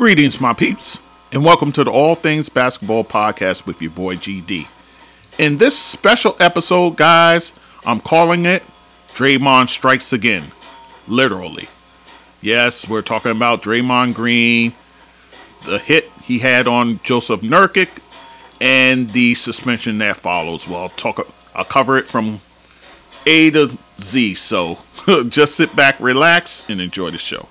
Greetings, 0.00 0.40
my 0.40 0.54
peeps, 0.54 0.98
and 1.30 1.44
welcome 1.44 1.72
to 1.72 1.84
the 1.84 1.90
All 1.90 2.14
Things 2.14 2.48
Basketball 2.48 3.04
Podcast 3.04 3.66
with 3.66 3.82
your 3.82 3.90
boy 3.90 4.16
GD. 4.16 4.66
In 5.36 5.58
this 5.58 5.78
special 5.78 6.34
episode, 6.40 6.96
guys, 6.96 7.52
I'm 7.84 8.00
calling 8.00 8.46
it 8.46 8.62
Draymond 9.12 9.68
Strikes 9.68 10.14
Again. 10.14 10.52
Literally. 11.06 11.68
Yes, 12.40 12.88
we're 12.88 13.02
talking 13.02 13.32
about 13.32 13.62
Draymond 13.62 14.14
Green, 14.14 14.72
the 15.66 15.78
hit 15.78 16.10
he 16.22 16.38
had 16.38 16.66
on 16.66 17.00
Joseph 17.02 17.42
Nurkic, 17.42 18.02
and 18.58 19.12
the 19.12 19.34
suspension 19.34 19.98
that 19.98 20.16
follows. 20.16 20.66
Well, 20.66 20.80
I'll 20.80 20.88
talk. 20.88 21.30
I'll 21.54 21.66
cover 21.66 21.98
it 21.98 22.06
from 22.06 22.40
A 23.26 23.50
to 23.50 23.76
Z. 23.98 24.32
So 24.36 24.78
just 25.28 25.56
sit 25.56 25.76
back, 25.76 26.00
relax, 26.00 26.64
and 26.70 26.80
enjoy 26.80 27.10
the 27.10 27.18
show. 27.18 27.48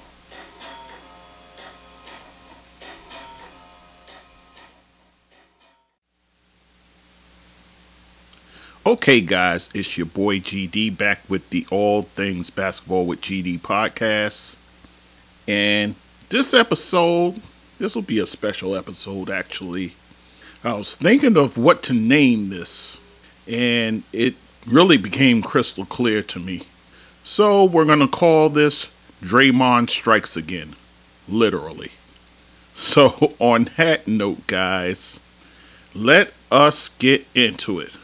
Okay, 8.89 9.21
guys, 9.21 9.69
it's 9.75 9.99
your 9.99 10.07
boy 10.07 10.39
GD 10.39 10.97
back 10.97 11.19
with 11.29 11.51
the 11.51 11.67
All 11.69 12.01
Things 12.01 12.49
Basketball 12.49 13.05
with 13.05 13.21
GD 13.21 13.59
podcast. 13.59 14.55
And 15.47 15.93
this 16.29 16.55
episode, 16.55 17.39
this 17.77 17.93
will 17.93 18.01
be 18.01 18.17
a 18.17 18.25
special 18.25 18.75
episode 18.75 19.29
actually. 19.29 19.93
I 20.63 20.73
was 20.73 20.95
thinking 20.95 21.37
of 21.37 21.55
what 21.55 21.83
to 21.83 21.93
name 21.93 22.49
this, 22.49 22.99
and 23.47 24.01
it 24.11 24.33
really 24.65 24.97
became 24.97 25.43
crystal 25.43 25.85
clear 25.85 26.23
to 26.23 26.39
me. 26.39 26.63
So 27.23 27.65
we're 27.65 27.85
going 27.85 27.99
to 27.99 28.07
call 28.07 28.49
this 28.49 28.89
Draymond 29.21 29.91
Strikes 29.91 30.35
Again, 30.35 30.75
literally. 31.27 31.91
So, 32.73 33.35
on 33.39 33.65
that 33.77 34.07
note, 34.07 34.47
guys, 34.47 35.19
let 35.93 36.33
us 36.51 36.89
get 36.89 37.27
into 37.35 37.79
it 37.79 37.95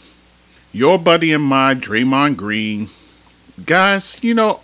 your 0.76 1.00
buddy 1.00 1.32
and 1.32 1.42
my 1.42 1.74
Draymond 1.74 2.36
Green. 2.36 2.90
Guys, 3.66 4.22
you 4.22 4.34
know, 4.34 4.60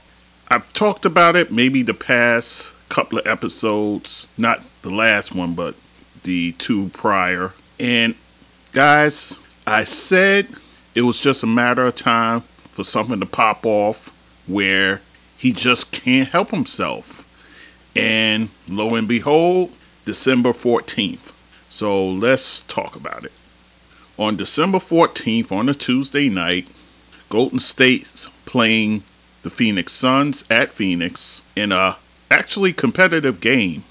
I've 0.49 0.73
talked 0.73 1.05
about 1.05 1.37
it 1.37 1.53
maybe 1.53 1.83
the 1.83 1.93
past 1.93 2.73
couple 2.89 3.17
of 3.17 3.25
episodes, 3.25 4.27
not 4.37 4.61
the 4.81 4.89
last 4.89 5.33
one, 5.33 5.53
but 5.53 5.73
the 6.23 6.51
two 6.53 6.89
prior. 6.89 7.53
And 7.79 8.15
guys, 8.73 9.39
I 9.65 9.85
said 9.85 10.49
it 10.95 11.03
was 11.03 11.21
just 11.21 11.43
a 11.43 11.47
matter 11.47 11.85
of 11.85 11.95
time 11.95 12.41
for 12.71 12.83
something 12.83 13.21
to 13.21 13.25
pop 13.25 13.65
off 13.65 14.13
where 14.47 15.01
he 15.37 15.53
just 15.53 15.93
can't 15.93 16.27
help 16.27 16.51
himself. 16.51 17.25
And 17.95 18.49
lo 18.69 18.95
and 18.95 19.07
behold, 19.07 19.71
December 20.03 20.49
14th. 20.49 21.31
So 21.69 22.05
let's 22.05 22.59
talk 22.59 22.97
about 22.97 23.23
it. 23.23 23.31
On 24.21 24.35
December 24.35 24.77
14th, 24.77 25.51
on 25.51 25.67
a 25.67 25.73
Tuesday 25.73 26.29
night, 26.29 26.67
Golden 27.29 27.57
State's 27.57 28.27
playing 28.45 29.01
the 29.41 29.49
Phoenix 29.49 29.93
Suns 29.93 30.45
at 30.47 30.69
Phoenix 30.69 31.41
in 31.55 31.71
a 31.71 31.97
actually 32.29 32.71
competitive 32.71 33.41
game. 33.41 33.83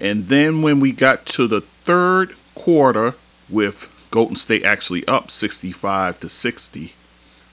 And 0.00 0.26
then 0.26 0.60
when 0.60 0.80
we 0.80 0.90
got 0.90 1.24
to 1.26 1.46
the 1.46 1.60
third 1.60 2.34
quarter 2.56 3.14
with 3.48 3.88
Golden 4.10 4.34
State 4.34 4.64
actually 4.64 5.06
up 5.06 5.30
65 5.30 6.18
to 6.18 6.28
60, 6.28 6.94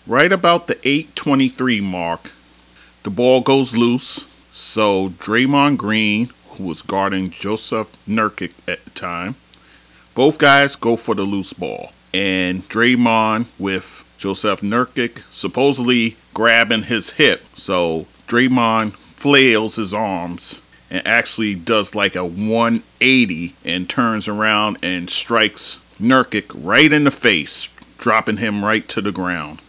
right 0.08 0.31
about 0.31 0.66
the 0.66 0.80
8:23 0.84 1.81
mark, 1.81 2.31
the 3.04 3.11
ball 3.11 3.42
goes 3.42 3.76
loose. 3.76 4.26
So 4.52 5.09
Draymond 5.20 5.78
Green, 5.78 6.31
who 6.58 6.64
was 6.64 6.81
guarding 6.81 7.30
Joseph 7.30 7.95
Nurkic 8.08 8.54
at 8.67 8.84
the 8.86 8.89
time, 8.89 9.36
both 10.16 10.39
guys 10.39 10.76
go 10.76 10.95
for 10.95 11.14
the 11.14 11.26
loose 11.26 11.54
ball 11.54 11.92
and 12.13 12.67
Draymond 12.69 13.45
with 13.57 14.05
Joseph 14.17 14.61
Nurkic 14.61 15.23
supposedly 15.33 16.15
grabbing 16.33 16.83
his 16.83 17.11
hip. 17.11 17.43
So 17.55 18.07
Draymond 18.27 18.93
flails 18.93 19.77
his 19.77 19.93
arms 19.93 20.61
and 20.89 21.05
actually 21.07 21.55
does 21.55 21.95
like 21.95 22.15
a 22.15 22.25
180 22.25 23.55
and 23.65 23.89
turns 23.89 24.27
around 24.27 24.77
and 24.83 25.09
strikes 25.09 25.79
Nurkic 25.99 26.51
right 26.53 26.91
in 26.91 27.03
the 27.03 27.11
face, 27.11 27.67
dropping 27.97 28.37
him 28.37 28.63
right 28.63 28.87
to 28.89 29.01
the 29.01 29.11
ground. 29.11 29.59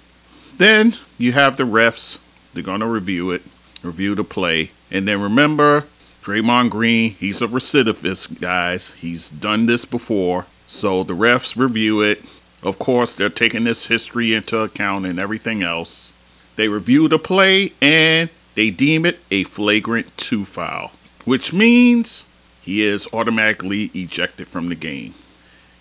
Then 0.56 0.94
you 1.18 1.32
have 1.32 1.56
the 1.56 1.64
refs. 1.64 2.18
They're 2.52 2.62
going 2.62 2.80
to 2.80 2.86
review 2.86 3.30
it, 3.30 3.42
review 3.82 4.14
the 4.14 4.24
play. 4.24 4.70
And 4.90 5.08
then 5.08 5.20
remember, 5.20 5.86
Draymond 6.22 6.70
Green, 6.70 7.10
he's 7.12 7.42
a 7.42 7.48
recidivist, 7.48 8.40
guys. 8.40 8.92
He's 8.92 9.28
done 9.28 9.66
this 9.66 9.84
before. 9.84 10.46
So 10.66 11.02
the 11.02 11.14
refs 11.14 11.56
review 11.56 12.00
it. 12.00 12.22
Of 12.64 12.78
course, 12.78 13.14
they're 13.14 13.28
taking 13.28 13.64
this 13.64 13.86
history 13.88 14.32
into 14.32 14.58
account 14.58 15.04
and 15.04 15.18
everything 15.18 15.62
else. 15.62 16.14
They 16.56 16.68
review 16.68 17.08
the 17.08 17.18
play 17.18 17.72
and 17.82 18.30
they 18.54 18.70
deem 18.70 19.04
it 19.04 19.20
a 19.30 19.44
flagrant 19.44 20.16
2 20.16 20.46
foul, 20.46 20.92
which 21.26 21.52
means 21.52 22.24
he 22.62 22.82
is 22.82 23.06
automatically 23.12 23.90
ejected 23.94 24.48
from 24.48 24.70
the 24.70 24.74
game. 24.74 25.14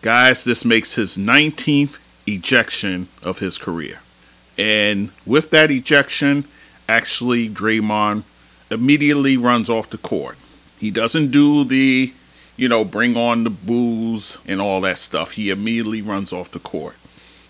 Guys, 0.01 0.43
this 0.43 0.65
makes 0.65 0.95
his 0.95 1.17
19th 1.17 1.97
ejection 2.27 3.07
of 3.23 3.39
his 3.39 3.57
career. 3.57 4.01
And 4.57 5.11
with 5.25 5.49
that 5.51 5.71
ejection, 5.71 6.45
actually, 6.89 7.47
Draymond 7.47 8.23
immediately 8.69 9.37
runs 9.37 9.69
off 9.69 9.89
the 9.89 9.97
court. 9.97 10.37
He 10.77 10.91
doesn't 10.91 11.31
do 11.31 11.63
the 11.63 12.13
you 12.55 12.67
know, 12.69 12.85
bring 12.85 13.17
on 13.17 13.43
the 13.43 13.49
boos 13.49 14.37
and 14.47 14.61
all 14.61 14.81
that 14.81 14.97
stuff. 14.97 15.31
He 15.31 15.49
immediately 15.49 16.01
runs 16.01 16.31
off 16.31 16.51
the 16.51 16.59
court. 16.59 16.95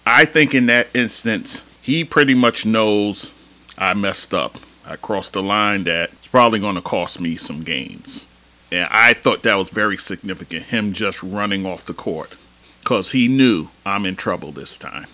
I 0.05 0.25
think 0.25 0.53
in 0.53 0.65
that 0.67 0.87
instance, 0.95 1.63
he 1.81 2.03
pretty 2.03 2.33
much 2.33 2.65
knows 2.65 3.33
I 3.77 3.93
messed 3.93 4.33
up. 4.33 4.57
I 4.85 4.95
crossed 4.95 5.33
the 5.33 5.43
line 5.43 5.83
that 5.85 6.11
it's 6.11 6.27
probably 6.27 6.59
going 6.59 6.75
to 6.75 6.81
cost 6.81 7.19
me 7.19 7.35
some 7.35 7.63
gains. 7.63 8.27
And 8.71 8.87
I 8.91 9.13
thought 9.13 9.43
that 9.43 9.55
was 9.55 9.69
very 9.69 9.97
significant, 9.97 10.65
him 10.65 10.93
just 10.93 11.21
running 11.21 11.65
off 11.65 11.85
the 11.85 11.93
court, 11.93 12.37
because 12.79 13.11
he 13.11 13.27
knew 13.27 13.67
I'm 13.85 14.05
in 14.05 14.15
trouble 14.15 14.51
this 14.51 14.77
time. 14.77 15.05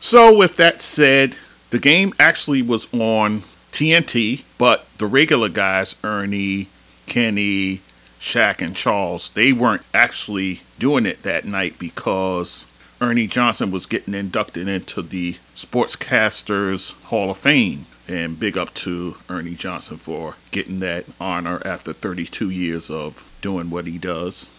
So, 0.00 0.36
with 0.36 0.56
that 0.56 0.82
said, 0.82 1.36
the 1.70 1.78
game 1.78 2.12
actually 2.18 2.62
was 2.62 2.92
on 2.92 3.42
TNT, 3.72 4.42
but 4.58 4.86
the 4.98 5.06
regular 5.06 5.48
guys, 5.48 5.96
Ernie, 6.04 6.68
Kenny, 7.06 7.80
Shaq 8.20 8.60
and 8.60 8.76
Charles, 8.76 9.30
they 9.30 9.52
weren't 9.52 9.82
actually 9.94 10.60
doing 10.78 11.06
it 11.06 11.22
that 11.22 11.46
night 11.46 11.78
because 11.78 12.66
Ernie 13.00 13.26
Johnson 13.26 13.70
was 13.70 13.86
getting 13.86 14.14
inducted 14.14 14.68
into 14.68 15.00
the 15.00 15.34
Sportscasters 15.56 16.92
Hall 17.04 17.30
of 17.30 17.38
Fame. 17.38 17.86
And 18.06 18.40
big 18.40 18.58
up 18.58 18.74
to 18.74 19.16
Ernie 19.28 19.54
Johnson 19.54 19.96
for 19.96 20.34
getting 20.50 20.80
that 20.80 21.04
honor 21.20 21.62
after 21.64 21.92
32 21.92 22.50
years 22.50 22.90
of 22.90 23.24
doing 23.40 23.70
what 23.70 23.86
he 23.86 23.98
does. 23.98 24.50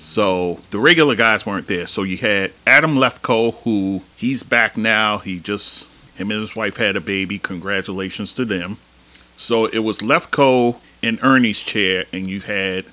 So 0.00 0.60
the 0.70 0.78
regular 0.78 1.16
guys 1.16 1.44
weren't 1.44 1.66
there. 1.66 1.88
So 1.88 2.04
you 2.04 2.18
had 2.18 2.52
Adam 2.66 2.94
Lefkoe, 2.94 3.62
who 3.64 4.02
he's 4.16 4.44
back 4.44 4.76
now. 4.76 5.18
He 5.18 5.40
just, 5.40 5.88
him 6.14 6.30
and 6.30 6.40
his 6.40 6.54
wife 6.54 6.76
had 6.76 6.94
a 6.94 7.00
baby. 7.00 7.40
Congratulations 7.40 8.32
to 8.34 8.44
them. 8.44 8.78
So 9.36 9.66
it 9.66 9.80
was 9.80 9.98
Lefkoe 9.98 10.76
in 11.02 11.18
Ernie's 11.20 11.62
chair, 11.62 12.04
and 12.12 12.28
you 12.28 12.40
had 12.40 12.86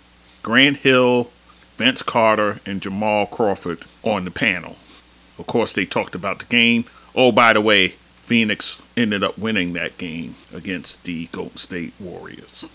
Grant 0.43 0.77
Hill, 0.77 1.31
Vince 1.77 2.01
Carter, 2.01 2.59
and 2.66 2.81
Jamal 2.81 3.25
Crawford 3.25 3.83
on 4.03 4.25
the 4.25 4.31
panel. 4.31 4.75
Of 5.38 5.47
course, 5.47 5.73
they 5.73 5.85
talked 5.85 6.15
about 6.15 6.39
the 6.39 6.45
game. 6.45 6.85
Oh, 7.13 7.31
by 7.31 7.53
the 7.53 7.61
way, 7.61 7.89
Phoenix 7.89 8.81
ended 8.95 9.23
up 9.23 9.38
winning 9.38 9.73
that 9.73 9.97
game 9.97 10.35
against 10.53 11.03
the 11.03 11.27
Golden 11.27 11.57
State 11.57 11.94
Warriors. 11.99 12.65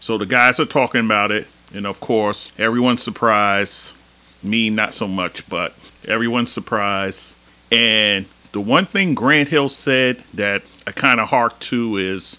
So 0.00 0.16
the 0.16 0.26
guys 0.26 0.60
are 0.60 0.66
talking 0.66 1.04
about 1.04 1.30
it, 1.30 1.46
and 1.74 1.86
of 1.86 2.00
course, 2.00 2.52
everyone's 2.58 3.02
surprised. 3.02 3.94
Me, 4.42 4.70
not 4.70 4.94
so 4.94 5.06
much, 5.06 5.48
but 5.48 5.74
everyone's 6.08 6.50
surprised. 6.50 7.36
And 7.70 8.26
the 8.52 8.60
one 8.60 8.86
thing 8.86 9.14
Grant 9.14 9.48
Hill 9.48 9.68
said 9.68 10.24
that 10.34 10.62
I 10.86 10.92
kind 10.92 11.20
of 11.20 11.28
hark 11.28 11.58
to 11.60 11.96
is 11.98 12.38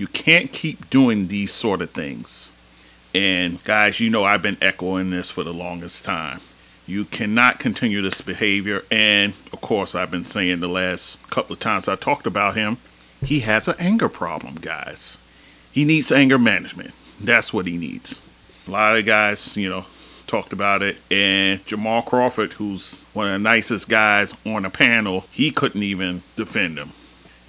you 0.00 0.06
can't 0.06 0.50
keep 0.50 0.88
doing 0.88 1.28
these 1.28 1.52
sort 1.52 1.82
of 1.82 1.90
things. 1.90 2.54
And 3.14 3.62
guys, 3.64 4.00
you 4.00 4.08
know 4.08 4.24
I've 4.24 4.40
been 4.40 4.56
echoing 4.62 5.10
this 5.10 5.30
for 5.30 5.44
the 5.44 5.52
longest 5.52 6.06
time. 6.06 6.40
You 6.86 7.04
cannot 7.04 7.58
continue 7.58 8.00
this 8.00 8.22
behavior. 8.22 8.82
And 8.90 9.34
of 9.52 9.60
course, 9.60 9.94
I've 9.94 10.10
been 10.10 10.24
saying 10.24 10.60
the 10.60 10.68
last 10.68 11.22
couple 11.28 11.52
of 11.52 11.60
times 11.60 11.86
I 11.86 11.96
talked 11.96 12.26
about 12.26 12.56
him, 12.56 12.78
he 13.22 13.40
has 13.40 13.68
an 13.68 13.74
anger 13.78 14.08
problem, 14.08 14.54
guys. 14.54 15.18
He 15.70 15.84
needs 15.84 16.10
anger 16.10 16.38
management. 16.38 16.92
That's 17.20 17.52
what 17.52 17.66
he 17.66 17.76
needs. 17.76 18.22
A 18.68 18.70
lot 18.70 18.96
of 18.96 19.04
guys, 19.04 19.54
you 19.58 19.68
know, 19.68 19.84
talked 20.26 20.54
about 20.54 20.80
it. 20.80 20.96
And 21.10 21.62
Jamal 21.66 22.00
Crawford, 22.00 22.54
who's 22.54 23.02
one 23.12 23.26
of 23.26 23.32
the 23.34 23.38
nicest 23.38 23.90
guys 23.90 24.34
on 24.46 24.62
the 24.62 24.70
panel, 24.70 25.26
he 25.30 25.50
couldn't 25.50 25.82
even 25.82 26.22
defend 26.36 26.78
him. 26.78 26.92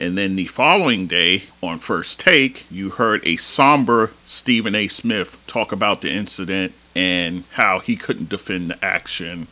And 0.01 0.17
then 0.17 0.35
the 0.35 0.47
following 0.47 1.05
day, 1.05 1.43
on 1.61 1.77
First 1.77 2.19
Take, 2.19 2.65
you 2.71 2.89
heard 2.89 3.21
a 3.23 3.35
somber 3.37 4.09
Stephen 4.25 4.73
A. 4.73 4.87
Smith 4.87 5.37
talk 5.45 5.71
about 5.71 6.01
the 6.01 6.11
incident 6.11 6.73
and 6.95 7.43
how 7.51 7.77
he 7.77 7.95
couldn't 7.95 8.27
defend 8.27 8.71
the 8.71 8.83
action. 8.83 9.45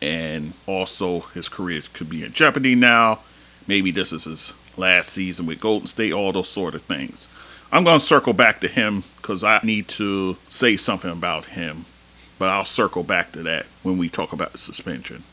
And 0.00 0.54
also, 0.66 1.20
his 1.20 1.50
career 1.50 1.82
could 1.92 2.08
be 2.08 2.24
in 2.24 2.32
jeopardy 2.32 2.74
now. 2.74 3.18
Maybe 3.66 3.90
this 3.90 4.10
is 4.10 4.24
his 4.24 4.54
last 4.78 5.10
season 5.10 5.44
with 5.44 5.60
Golden 5.60 5.86
State, 5.86 6.14
all 6.14 6.32
those 6.32 6.48
sort 6.48 6.74
of 6.74 6.80
things. 6.80 7.28
I'm 7.70 7.84
going 7.84 7.98
to 7.98 8.04
circle 8.04 8.32
back 8.32 8.60
to 8.60 8.68
him 8.68 9.04
because 9.18 9.44
I 9.44 9.60
need 9.62 9.86
to 9.88 10.38
say 10.48 10.78
something 10.78 11.10
about 11.10 11.44
him. 11.44 11.84
But 12.38 12.48
I'll 12.48 12.64
circle 12.64 13.02
back 13.02 13.32
to 13.32 13.42
that 13.42 13.66
when 13.82 13.98
we 13.98 14.08
talk 14.08 14.32
about 14.32 14.52
the 14.52 14.58
suspension. 14.58 15.24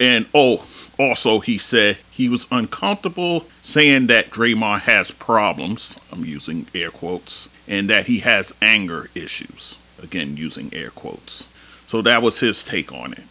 And 0.00 0.26
oh, 0.34 0.66
also, 0.98 1.40
he 1.40 1.58
said 1.58 1.98
he 2.10 2.28
was 2.28 2.46
uncomfortable 2.50 3.46
saying 3.62 4.08
that 4.08 4.30
Draymond 4.30 4.80
has 4.80 5.10
problems. 5.10 6.00
I'm 6.10 6.24
using 6.24 6.66
air 6.74 6.90
quotes. 6.90 7.48
And 7.68 7.88
that 7.88 8.06
he 8.06 8.20
has 8.20 8.52
anger 8.60 9.10
issues. 9.14 9.76
Again, 10.02 10.36
using 10.36 10.72
air 10.72 10.90
quotes. 10.90 11.46
So 11.86 12.02
that 12.02 12.22
was 12.22 12.40
his 12.40 12.64
take 12.64 12.92
on 12.92 13.12
it. 13.12 13.22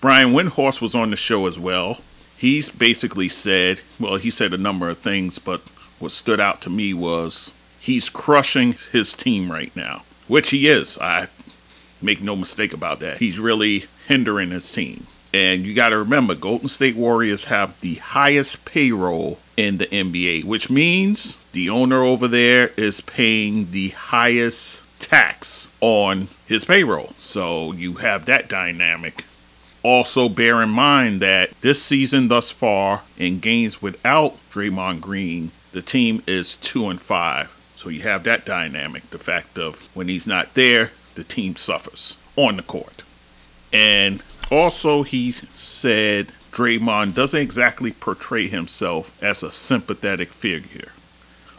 Brian 0.00 0.32
Windhorst 0.32 0.82
was 0.82 0.94
on 0.94 1.10
the 1.10 1.16
show 1.16 1.46
as 1.46 1.58
well. 1.58 2.00
He's 2.36 2.68
basically 2.68 3.28
said, 3.28 3.80
well, 3.98 4.16
he 4.16 4.30
said 4.30 4.52
a 4.52 4.58
number 4.58 4.90
of 4.90 4.98
things, 4.98 5.38
but 5.38 5.60
what 5.98 6.10
stood 6.10 6.40
out 6.40 6.60
to 6.62 6.70
me 6.70 6.92
was 6.92 7.54
he's 7.80 8.10
crushing 8.10 8.74
his 8.92 9.14
team 9.14 9.50
right 9.50 9.74
now, 9.74 10.02
which 10.28 10.50
he 10.50 10.66
is. 10.66 10.98
I 10.98 11.28
make 12.02 12.20
no 12.20 12.36
mistake 12.36 12.74
about 12.74 13.00
that. 13.00 13.18
He's 13.18 13.38
really 13.38 13.86
hindering 14.06 14.50
his 14.50 14.70
team. 14.70 15.06
And 15.36 15.66
you 15.66 15.74
got 15.74 15.90
to 15.90 15.98
remember, 15.98 16.34
Golden 16.34 16.66
State 16.66 16.96
Warriors 16.96 17.44
have 17.44 17.78
the 17.80 17.96
highest 17.96 18.64
payroll 18.64 19.38
in 19.54 19.76
the 19.76 19.84
NBA, 19.84 20.44
which 20.44 20.70
means 20.70 21.36
the 21.52 21.68
owner 21.68 22.02
over 22.02 22.26
there 22.26 22.68
is 22.78 23.02
paying 23.02 23.70
the 23.70 23.90
highest 23.90 24.82
tax 24.98 25.68
on 25.82 26.28
his 26.46 26.64
payroll. 26.64 27.12
So 27.18 27.72
you 27.72 27.96
have 27.96 28.24
that 28.24 28.48
dynamic. 28.48 29.26
Also, 29.82 30.30
bear 30.30 30.62
in 30.62 30.70
mind 30.70 31.20
that 31.20 31.50
this 31.60 31.82
season 31.82 32.28
thus 32.28 32.50
far, 32.50 33.02
in 33.18 33.38
games 33.38 33.82
without 33.82 34.38
Draymond 34.50 35.02
Green, 35.02 35.50
the 35.72 35.82
team 35.82 36.22
is 36.26 36.56
2 36.56 36.88
and 36.88 37.00
5. 37.00 37.74
So 37.76 37.90
you 37.90 38.00
have 38.04 38.24
that 38.24 38.46
dynamic 38.46 39.10
the 39.10 39.18
fact 39.18 39.58
of 39.58 39.94
when 39.94 40.08
he's 40.08 40.26
not 40.26 40.54
there, 40.54 40.92
the 41.14 41.24
team 41.24 41.56
suffers 41.56 42.16
on 42.36 42.56
the 42.56 42.62
court. 42.62 43.02
And 43.70 44.22
also, 44.50 45.02
he 45.02 45.32
said 45.32 46.28
Draymond 46.52 47.14
doesn't 47.14 47.40
exactly 47.40 47.92
portray 47.92 48.48
himself 48.48 49.16
as 49.22 49.42
a 49.42 49.50
sympathetic 49.50 50.28
figure. 50.28 50.92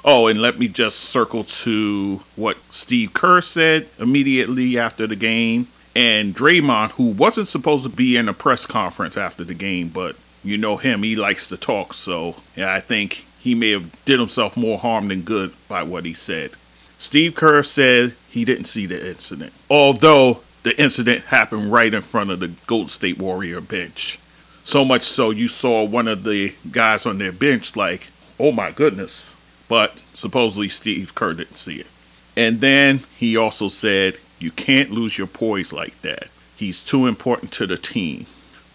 Oh, 0.04 0.28
and 0.28 0.42
let 0.42 0.58
me 0.58 0.68
just 0.68 1.00
circle 1.00 1.44
to 1.44 2.22
what 2.36 2.58
Steve 2.70 3.14
Kerr 3.14 3.42
said 3.42 3.88
immediately 4.00 4.78
after 4.78 5.06
the 5.06 5.16
game. 5.16 5.68
And 5.96 6.36
Draymond, 6.36 6.92
who 6.92 7.08
wasn't 7.08 7.48
supposed 7.48 7.84
to 7.84 7.90
be 7.90 8.16
in 8.16 8.30
a 8.30 8.34
press 8.34 8.66
conference 8.66 9.18
after 9.18 9.44
the 9.44 9.54
game, 9.54 9.90
but 9.90 10.16
you 10.44 10.58
know 10.58 10.78
him, 10.78 11.04
he 11.04 11.16
likes 11.16 11.48
to 11.48 11.58
talk. 11.58 11.94
So 11.94 12.36
yeah, 12.56 12.74
I 12.74 12.80
think 12.80 13.26
he 13.40 13.54
may 13.54 13.72
have 13.72 14.06
did 14.06 14.20
himself 14.20 14.56
more 14.56 14.78
harm 14.78 15.10
than 15.10 15.24
good 15.24 15.54
by 15.68 15.84
what 15.84 16.06
he 16.06 16.14
said. 16.14 16.52
Steve 16.98 17.36
Kerr 17.36 17.62
said 17.64 18.16
he 18.30 18.46
didn't 18.46 18.66
see 18.66 18.86
the 18.86 19.10
incident, 19.10 19.54
although 19.70 20.42
the 20.68 20.78
incident 20.82 21.24
happened 21.24 21.72
right 21.72 21.94
in 21.94 22.02
front 22.02 22.30
of 22.30 22.42
the 22.42 22.50
Golden 22.68 22.90
State 22.90 23.18
Warrior 23.18 23.62
bench. 23.62 24.20
So 24.66 24.84
much 24.84 25.04
so 25.04 25.30
you 25.30 25.48
saw 25.48 25.86
one 25.86 26.10
of 26.10 26.26
the 26.26 26.56
guys 26.70 27.06
on 27.06 27.20
their 27.20 27.32
bench 27.32 27.78
like, 27.78 28.10
oh 28.38 28.52
my 28.52 28.72
goodness. 28.72 29.38
But 29.70 30.04
supposedly 30.14 30.68
Steve 30.68 31.16
Kerr 31.16 31.36
didn't 31.36 31.56
see 31.56 31.78
it. 31.78 31.88
And 32.36 32.60
then 32.60 33.00
he 33.18 33.38
also 33.38 33.70
said, 33.70 34.18
you 34.40 34.52
can't 34.52 34.92
lose 34.92 35.18
your 35.18 35.28
poise 35.28 35.72
like 35.72 36.02
that. 36.02 36.28
He's 36.58 36.84
too 36.84 37.08
important 37.08 37.54
to 37.54 37.66
the 37.66 37.78
team. 37.78 38.26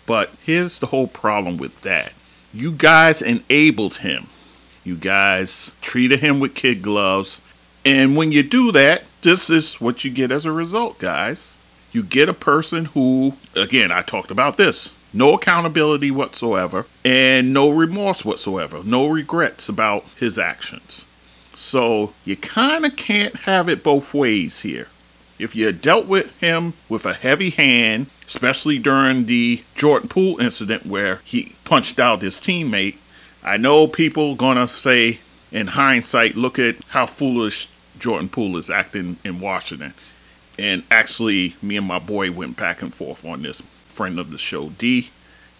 But 0.06 0.30
here's 0.46 0.78
the 0.78 0.86
whole 0.86 1.08
problem 1.08 1.58
with 1.58 1.82
that. 1.82 2.14
You 2.54 2.72
guys 2.72 3.20
enabled 3.20 3.96
him. 3.96 4.28
You 4.82 4.96
guys 4.96 5.72
treated 5.82 6.20
him 6.20 6.40
with 6.40 6.54
kid 6.54 6.80
gloves. 6.80 7.42
And 7.84 8.16
when 8.16 8.32
you 8.32 8.42
do 8.42 8.72
that, 8.72 9.04
this 9.20 9.50
is 9.50 9.74
what 9.74 10.04
you 10.04 10.10
get 10.10 10.30
as 10.30 10.46
a 10.46 10.52
result, 10.52 10.98
guys. 10.98 11.58
You 11.92 12.02
get 12.02 12.28
a 12.28 12.34
person 12.34 12.86
who, 12.86 13.34
again, 13.54 13.92
I 13.92 14.02
talked 14.02 14.30
about 14.30 14.56
this 14.56 14.92
no 15.14 15.34
accountability 15.34 16.10
whatsoever 16.10 16.86
and 17.04 17.52
no 17.52 17.68
remorse 17.68 18.24
whatsoever, 18.24 18.82
no 18.82 19.08
regrets 19.08 19.68
about 19.68 20.04
his 20.18 20.38
actions. 20.38 21.06
So 21.54 22.14
you 22.24 22.36
kind 22.36 22.86
of 22.86 22.96
can't 22.96 23.36
have 23.40 23.68
it 23.68 23.82
both 23.84 24.14
ways 24.14 24.60
here. 24.60 24.88
If 25.38 25.54
you 25.54 25.70
dealt 25.72 26.06
with 26.06 26.38
him 26.40 26.74
with 26.88 27.04
a 27.04 27.14
heavy 27.14 27.50
hand, 27.50 28.06
especially 28.26 28.78
during 28.78 29.26
the 29.26 29.62
Jordan 29.74 30.08
Poole 30.08 30.40
incident 30.40 30.86
where 30.86 31.16
he 31.24 31.56
punched 31.64 32.00
out 32.00 32.22
his 32.22 32.36
teammate, 32.36 32.96
I 33.44 33.56
know 33.56 33.86
people 33.86 34.34
gonna 34.34 34.68
say 34.68 35.18
in 35.50 35.68
hindsight, 35.68 36.36
look 36.36 36.58
at 36.58 36.76
how 36.90 37.06
foolish 37.06 37.68
Jordan 37.98 38.28
Poole 38.28 38.56
is 38.56 38.70
acting 38.70 39.18
in 39.24 39.40
Washington. 39.40 39.94
And 40.58 40.82
actually, 40.90 41.56
me 41.62 41.76
and 41.76 41.86
my 41.86 41.98
boy 41.98 42.30
went 42.30 42.56
back 42.56 42.82
and 42.82 42.92
forth 42.92 43.24
on 43.24 43.42
this. 43.42 43.60
Friend 43.60 44.18
of 44.18 44.30
the 44.30 44.38
show, 44.38 44.70
D, 44.70 45.10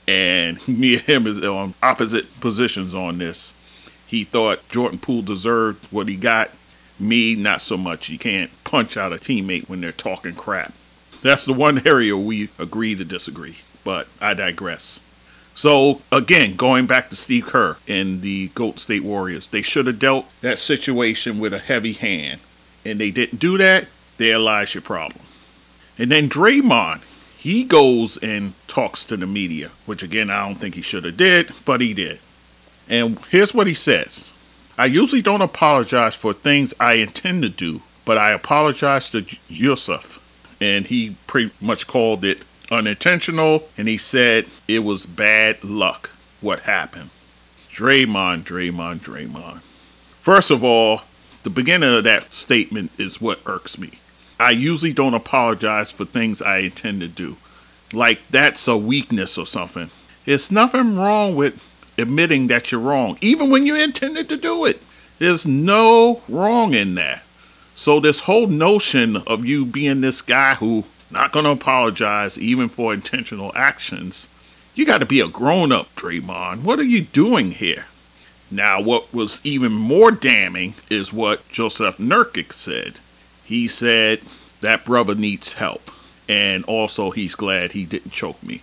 and 0.07 0.67
me 0.69 0.95
and 0.95 1.03
him 1.03 1.27
is 1.27 1.43
on 1.43 1.75
opposite 1.83 2.41
positions 2.41 2.95
on 2.95 3.19
this. 3.19 3.55
He 4.07 4.25
thought 4.25 4.69
Jordan 4.69 4.99
Poole 4.99 5.23
deserved 5.23 5.91
what 5.93 6.09
he 6.09 6.17
got. 6.17 6.51
Me, 6.99 7.35
not 7.35 7.61
so 7.61 7.77
much. 7.77 8.11
You 8.11 8.19
can't 8.19 8.51
punch 8.65 8.97
out 8.97 9.13
a 9.13 9.17
teammate 9.17 9.69
when 9.69 9.81
they're 9.81 9.93
talking 9.93 10.35
crap. 10.35 10.73
That's 11.23 11.47
the 11.47 11.53
one 11.53 11.87
area 11.87 12.17
we 12.17 12.51
agree 12.59 12.95
to 12.95 13.05
disagree. 13.05 13.57
But 13.85 14.09
I 14.21 14.35
digress. 14.35 15.01
So 15.55 16.01
again, 16.11 16.57
going 16.57 16.87
back 16.87 17.11
to 17.11 17.17
Steve 17.17 17.47
Kerr 17.47 17.77
and 17.87 18.23
the 18.23 18.49
Gold 18.49 18.79
State 18.79 19.03
Warriors, 19.03 19.49
they 19.49 19.63
should 19.63 19.87
have 19.87 19.99
dealt 19.99 20.27
that 20.41 20.59
situation 20.59 21.39
with 21.39 21.53
a 21.53 21.59
heavy 21.59 21.93
hand, 21.93 22.41
and 22.85 22.99
they 22.99 23.11
didn't 23.11 23.39
do 23.39 23.59
that. 23.59 23.87
There 24.23 24.39
lies 24.39 24.73
your 24.73 24.83
problem. 24.83 25.21
And 25.99 26.09
then 26.13 26.29
Draymond, 26.29 27.03
he 27.37 27.65
goes 27.65 28.17
and 28.19 28.53
talks 28.69 29.05
to 29.07 29.17
the 29.17 29.27
media, 29.27 29.73
which 29.85 30.05
again 30.05 30.31
I 30.31 30.47
don't 30.47 30.55
think 30.55 30.77
he 30.77 30.81
should 30.81 31.03
have 31.03 31.17
did, 31.17 31.51
but 31.65 31.81
he 31.81 31.93
did. 31.93 32.21
And 32.89 33.19
here's 33.31 33.53
what 33.53 33.67
he 33.67 33.75
says. 33.75 34.33
I 34.79 34.87
usually 34.87 35.23
don't 35.23 35.43
apologize 35.43 36.15
for 36.15 36.33
things 36.33 36.73
I 36.79 36.95
intend 36.95 37.43
to 37.43 37.49
do, 37.49 37.83
but 38.05 38.17
I 38.17 38.31
apologize 38.31 39.11
to 39.11 39.23
Jusuf. 39.23 40.21
And 40.61 40.87
he 40.87 41.17
pretty 41.27 41.51
much 41.61 41.89
called 41.89 42.25
it 42.25 42.45
unintentional, 42.71 43.69
and 43.77 43.89
he 43.89 43.97
said 43.97 44.47
it 44.69 44.85
was 44.85 45.05
bad 45.05 45.65
luck 45.65 46.11
what 46.41 46.61
happened. 46.61 47.11
Draymond, 47.71 48.45
Draymond, 48.45 49.01
Draymond. 49.01 49.63
First 50.21 50.53
of 50.53 50.63
all, 50.63 51.01
the 51.43 51.51
beginning 51.51 51.93
of 51.93 52.05
that 52.05 52.33
statement 52.33 52.93
is 53.01 53.21
what 53.21 53.41
irks 53.47 53.77
me. 53.77 53.99
I 54.43 54.51
usually 54.51 54.93
don't 54.93 55.15
apologize 55.15 55.93
for 55.93 56.05
things 56.05 56.43
I 56.43 56.59
intend 56.59 57.01
to 57.01 57.09
do. 57.09 57.37
Like 57.93 58.21
that's 58.29 58.67
a 58.67 58.77
weakness 58.77 59.39
or 59.39 59.47
something. 59.47 59.91
It's 60.27 60.51
nothing 60.51 60.97
wrong 60.97 61.37
with 61.37 61.65
admitting 61.97 62.49
that 62.49 62.73
you're 62.73 62.81
wrong, 62.81 63.19
even 63.21 63.51
when 63.51 63.67
you 63.67 63.77
intended 63.77 64.29
to 64.31 64.37
do 64.37 64.65
it. 64.65 64.83
There's 65.21 65.47
no 65.47 66.23
wrong 66.29 66.75
in 66.75 66.97
that. 66.97 67.23
So 67.77 68.01
this 68.01 68.21
whole 68.21 68.49
notion 68.49 69.19
of 69.29 69.45
you 69.45 69.65
being 69.65 70.01
this 70.01 70.21
guy 70.21 70.55
who 70.57 70.85
not 71.13 71.33
to 71.33 71.49
apologize 71.49 72.37
even 72.37 72.69
for 72.69 72.93
intentional 72.93 73.53
actions, 73.55 74.29
you 74.75 74.85
got 74.85 74.99
to 74.99 75.07
be 75.07 75.21
a 75.21 75.29
grown 75.29 75.71
up, 75.71 75.95
Draymond. 75.95 76.65
What 76.65 76.81
are 76.81 76.85
you 76.85 77.03
doing 77.03 77.53
here? 77.53 77.85
Now, 78.51 78.81
what 78.81 79.15
was 79.15 79.41
even 79.45 79.73
more 79.73 80.11
damning 80.11 80.75
is 80.91 81.13
what 81.13 81.49
Joseph 81.49 81.99
Nurkic 81.99 82.53
said 82.53 82.99
he 83.53 83.69
said 83.69 84.21
that 84.63 84.85
brother 84.85 85.15
needs 85.15 85.55
help. 85.55 85.91
And 86.29 86.65
also, 86.65 87.11
he's 87.11 87.35
glad 87.35 87.73
he 87.73 87.85
didn't 87.85 88.13
choke 88.13 88.43
me. 88.43 88.63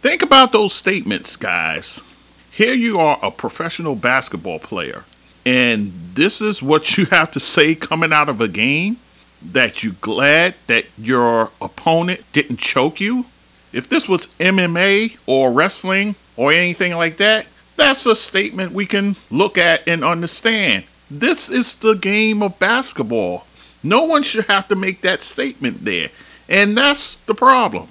Think 0.00 0.22
about 0.22 0.50
those 0.50 0.72
statements, 0.72 1.36
guys. 1.36 2.02
Here 2.50 2.74
you 2.74 2.98
are, 2.98 3.18
a 3.22 3.30
professional 3.30 3.94
basketball 3.94 4.58
player, 4.58 5.04
and 5.44 5.92
this 6.14 6.40
is 6.40 6.62
what 6.62 6.96
you 6.98 7.04
have 7.10 7.30
to 7.32 7.40
say 7.40 7.74
coming 7.74 8.12
out 8.12 8.28
of 8.28 8.40
a 8.40 8.48
game 8.48 8.96
that 9.42 9.84
you're 9.84 9.94
glad 10.00 10.54
that 10.66 10.86
your 10.98 11.50
opponent 11.60 12.24
didn't 12.32 12.58
choke 12.58 13.00
you. 13.00 13.26
If 13.72 13.88
this 13.88 14.08
was 14.08 14.26
MMA 14.40 15.18
or 15.26 15.52
wrestling 15.52 16.16
or 16.36 16.50
anything 16.50 16.94
like 16.94 17.18
that, 17.18 17.46
that's 17.76 18.06
a 18.06 18.16
statement 18.16 18.72
we 18.72 18.86
can 18.86 19.16
look 19.30 19.58
at 19.58 19.86
and 19.86 20.02
understand. 20.02 20.84
This 21.10 21.48
is 21.48 21.74
the 21.74 21.94
game 21.94 22.42
of 22.42 22.58
basketball. 22.58 23.46
No 23.86 24.04
one 24.04 24.22
should 24.22 24.46
have 24.46 24.68
to 24.68 24.76
make 24.76 25.02
that 25.02 25.22
statement 25.22 25.84
there. 25.84 26.10
And 26.48 26.76
that's 26.76 27.16
the 27.16 27.34
problem. 27.34 27.88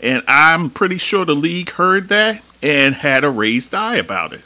And 0.00 0.22
I'm 0.28 0.70
pretty 0.70 0.98
sure 0.98 1.24
the 1.24 1.34
league 1.34 1.70
heard 1.70 2.08
that 2.08 2.42
and 2.62 2.94
had 2.94 3.24
a 3.24 3.30
raised 3.30 3.74
eye 3.74 3.96
about 3.96 4.32
it. 4.32 4.42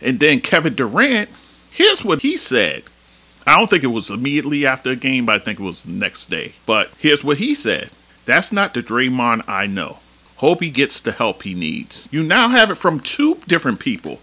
And 0.00 0.20
then 0.20 0.40
Kevin 0.40 0.74
Durant, 0.74 1.28
Here's 1.70 2.04
what 2.04 2.22
he 2.22 2.36
said. 2.36 2.82
I 3.46 3.56
don't 3.56 3.70
think 3.70 3.84
it 3.84 3.88
was 3.88 4.10
immediately 4.10 4.66
after 4.66 4.90
the 4.90 4.96
game, 4.96 5.26
but 5.26 5.36
I 5.36 5.38
think 5.38 5.60
it 5.60 5.62
was 5.62 5.84
the 5.84 5.92
next 5.92 6.28
day. 6.28 6.54
But 6.66 6.90
here's 6.98 7.22
what 7.22 7.38
he 7.38 7.54
said 7.54 7.90
That's 8.24 8.52
not 8.52 8.74
the 8.74 8.82
Draymond 8.82 9.48
I 9.48 9.66
know. 9.66 9.98
Hope 10.36 10.60
he 10.60 10.70
gets 10.70 11.00
the 11.00 11.12
help 11.12 11.42
he 11.42 11.54
needs. 11.54 12.08
You 12.10 12.22
now 12.22 12.48
have 12.48 12.70
it 12.70 12.78
from 12.78 13.00
two 13.00 13.36
different 13.46 13.80
people. 13.80 14.20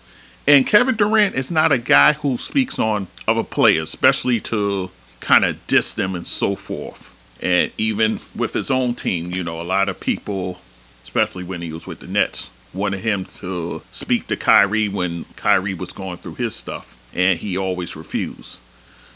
And 0.48 0.67
Kevin 0.67 0.96
Durant 0.96 1.36
is 1.36 1.50
not 1.50 1.72
a 1.72 1.77
guy 1.77 2.13
who 2.13 2.38
speaks 2.38 2.77
on 2.77 3.08
other 3.27 3.44
players, 3.44 3.89
especially 3.89 4.39
to 4.41 4.91
kind 5.25 5.44
of 5.44 5.65
diss 5.65 5.91
them 5.91 6.13
and 6.13 6.27
so 6.27 6.55
forth. 6.55 7.12
And 7.41 7.72
even 7.79 8.20
with 8.36 8.53
his 8.53 8.70
own 8.70 8.94
team, 8.94 9.32
you 9.32 9.44
know, 9.44 9.60
a 9.60 9.63
lot 9.63 9.89
of 9.89 10.00
people, 10.00 10.60
especially 11.03 11.44
when 11.44 11.63
he 11.63 11.74
was 11.74 11.88
with 11.88 12.00
the 12.00 12.08
Nets, 12.08 12.51
wanted 12.75 13.00
him 13.00 13.25
to 13.25 13.82
speak 13.91 14.27
to 14.27 14.36
Kyrie 14.36 14.88
when 14.88 15.25
Kyrie 15.36 15.74
was 15.74 15.94
going 15.94 16.17
through 16.17 16.36
his 16.36 16.55
stuff, 16.55 16.96
and 17.13 17.39
he 17.39 17.58
always 17.58 17.96
refused. 17.96 18.60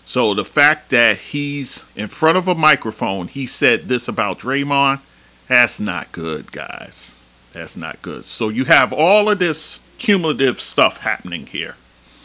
So 0.04 0.34
the 0.34 0.44
fact 0.44 0.90
that 0.90 1.18
he's 1.18 1.86
in 1.96 2.08
front 2.08 2.40
of 2.40 2.48
a 2.48 2.56
microphone, 2.56 3.28
he 3.28 3.46
said 3.46 3.84
this 3.84 4.08
about 4.08 4.40
Draymond, 4.40 5.02
that's 5.48 5.80
not 5.80 6.12
good, 6.12 6.52
guys. 6.52 7.16
That's 7.54 7.78
not 7.78 8.02
good. 8.02 8.26
So 8.26 8.50
you 8.50 8.66
have 8.66 8.92
all 8.92 9.30
of 9.30 9.38
this 9.38 9.80
cumulative 10.00 10.60
stuff 10.60 11.00
happening 11.00 11.46
here. 11.46 11.76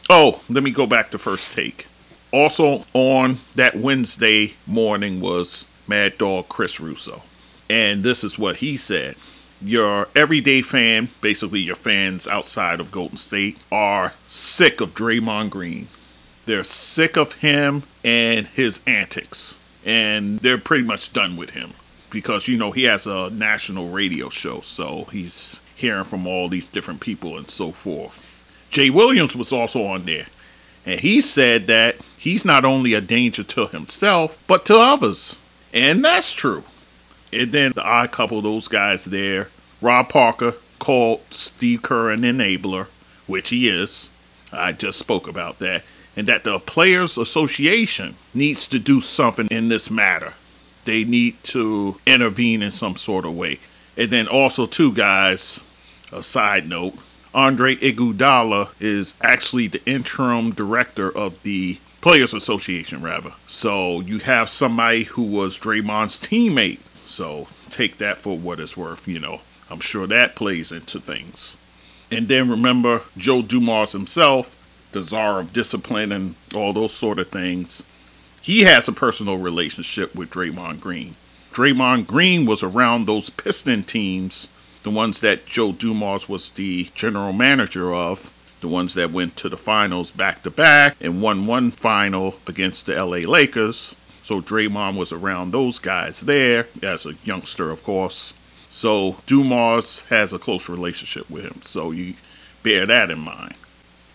Oh, 0.09 0.41
let 0.49 0.63
me 0.63 0.71
go 0.71 0.87
back 0.87 1.11
to 1.11 1.19
first 1.19 1.53
take. 1.53 1.87
Also 2.35 2.85
on 2.95 3.39
that 3.55 3.77
Wednesday 3.77 4.55
morning 4.67 5.21
was 5.21 5.69
Mad 5.87 6.19
Dog 6.19 6.49
Chris 6.49 6.81
Russo. 6.81 7.23
And 7.71 8.03
this 8.03 8.25
is 8.25 8.37
what 8.37 8.57
he 8.57 8.77
said. 8.77 9.15
Your 9.63 10.09
everyday 10.17 10.61
fan, 10.61 11.11
basically 11.21 11.61
your 11.61 11.77
fans 11.77 12.27
outside 12.27 12.81
of 12.81 12.91
Golden 12.91 13.19
State, 13.19 13.61
are 13.71 14.15
sick 14.27 14.81
of 14.81 14.97
Draymond 14.97 15.51
Green. 15.51 15.87
They're 16.45 16.65
sick 16.65 17.17
of 17.17 17.35
him 17.35 17.85
and 18.05 18.49
his 18.49 18.81
antics. 18.85 19.61
And 19.87 20.41
they're 20.41 20.59
pretty 20.59 20.83
much 20.83 21.13
done 21.13 21.37
with 21.37 21.51
him 21.51 21.75
because, 22.11 22.49
you 22.49 22.57
know, 22.57 22.73
he 22.73 22.83
has 22.83 23.07
a 23.07 23.31
national 23.31 23.91
radio 23.91 24.29
show. 24.29 24.61
So 24.61 25.05
he's 25.13 25.61
hearing 25.77 26.03
from 26.03 26.27
all 26.27 26.49
these 26.49 26.69
different 26.69 26.99
people 26.99 27.39
and 27.39 27.49
so 27.49 27.71
forth. 27.71 28.27
Jay 28.73 28.91
Williams 28.91 29.37
was 29.37 29.53
also 29.53 29.85
on 29.85 30.05
there. 30.05 30.27
And 30.87 31.01
he 31.01 31.21
said 31.21 31.67
that 31.67 31.97
he's 32.19 32.45
not 32.45 32.65
only 32.65 32.93
a 32.93 33.01
danger 33.01 33.43
to 33.43 33.67
himself, 33.67 34.43
but 34.47 34.65
to 34.67 34.77
others. 34.77 35.41
And 35.73 36.05
that's 36.05 36.33
true. 36.33 36.65
And 37.33 37.53
then 37.53 37.73
the 37.73 37.85
odd 37.85 38.13
couple 38.13 38.39
of 38.39 38.45
those 38.45 38.69
guys 38.69 39.07
there, 39.07 39.49
Rob 39.81 40.09
Parker 40.09 40.55
called 40.79 41.23
Steve 41.31 41.83
Kerr 41.83 42.11
an 42.11 42.23
enabler, 42.23 42.87
which 43.27 43.49
he 43.51 43.69
is. 43.69 44.11
I 44.53 44.73
just 44.73 44.99
spoke 44.99 45.27
about 45.27 45.59
that. 45.59 45.83
And 46.17 46.29
that 46.29 46.45
the 46.45 46.61
Players 46.61 47.19
Association 47.19 48.15
needs 48.33 48.69
to 48.69 48.79
do 48.79 49.01
something 49.01 49.49
in 49.49 49.69
this 49.69 49.91
matter. 49.91 50.35
They 50.85 51.03
need 51.03 51.43
to 51.45 51.97
intervene 52.07 52.63
in 52.63 52.71
some 52.71 52.97
sort 52.97 53.25
of 53.25 53.37
way. 53.37 53.59
And 53.97 54.11
then 54.11 54.29
also, 54.29 54.67
two 54.67 54.93
guys, 54.93 55.65
a 56.13 56.23
side 56.23 56.69
note, 56.69 56.95
Andre 57.35 57.75
Iguodala 57.77 58.71
is 58.81 59.15
actually 59.21 59.67
the 59.67 59.85
interim 59.85 60.53
director 60.53 61.11
of 61.11 61.43
the 61.43 61.79
Players 62.01 62.33
Association, 62.33 63.03
rather. 63.03 63.33
So 63.47 64.01
you 64.01 64.19
have 64.21 64.49
somebody 64.49 65.05
who 65.05 65.23
was 65.23 65.59
Draymond's 65.59 66.19
teammate. 66.19 66.81
So 67.07 67.49
take 67.71 67.99
that 67.99 68.19
for 68.19 68.39
what 68.39 68.61
it's 68.61 68.77
worth. 68.77 69.09
You 69.09 69.19
know, 69.19 69.41
I'm 69.71 69.81
sure 69.81 70.07
that 70.07 70.37
plays 70.37 70.71
into 70.71 71.01
things. 71.01 71.57
And 72.13 72.29
then 72.29 72.51
remember 72.51 73.03
Joe 73.17 73.43
Dumars 73.43 73.93
himself, 73.93 74.55
the 74.93 75.03
czar 75.03 75.41
of 75.41 75.53
discipline 75.53 76.13
and 76.13 76.37
all 76.55 76.73
those 76.73 76.93
sort 76.93 77.19
of 77.19 77.29
things. 77.29 77.83
He 78.43 78.65
has 78.65 78.87
a 78.87 78.93
personal 78.93 79.39
relationship 79.39 80.15
with 80.15 80.31
Draymond 80.31 80.81
Green. 80.81 81.17
Draymond 81.53 82.07
Green 82.07 82.45
was 82.45 82.63
around 82.63 83.07
those 83.07 83.31
Piston 83.31 83.83
teams 83.83 84.49
the 84.85 84.91
ones 84.91 85.21
that 85.21 85.47
Joe 85.47 85.73
Dumars 85.73 86.29
was 86.29 86.51
the 86.51 86.85
general 86.95 87.33
manager 87.33 87.93
of, 87.93 88.33
the 88.61 88.69
ones 88.69 88.95
that 88.95 89.11
went 89.11 89.35
to 89.39 89.49
the 89.49 89.57
finals 89.57 90.11
back 90.11 90.43
to 90.43 90.51
back 90.51 90.97
and 91.01 91.23
won 91.23 91.47
one 91.47 91.71
final 91.71 92.37
against 92.47 92.87
the 92.87 92.95
LA 92.95 93.29
Lakers. 93.29 93.97
So 94.23 94.41
Draymond 94.41 94.97
was 94.97 95.11
around 95.11 95.51
those 95.51 95.79
guys 95.79 96.21
there 96.21 96.69
as 96.83 97.07
a 97.07 97.15
youngster, 97.25 97.71
of 97.71 97.83
course. 97.83 98.35
So 98.69 99.17
Dumars 99.27 100.03
has 100.03 100.33
a 100.33 100.39
close 100.39 100.69
relationship 100.69 101.31
with 101.31 101.45
him. 101.45 101.63
So 101.63 101.91
you 101.91 102.15
bear 102.63 102.85
that 102.85 103.11
in 103.11 103.21
mind. 103.21 103.55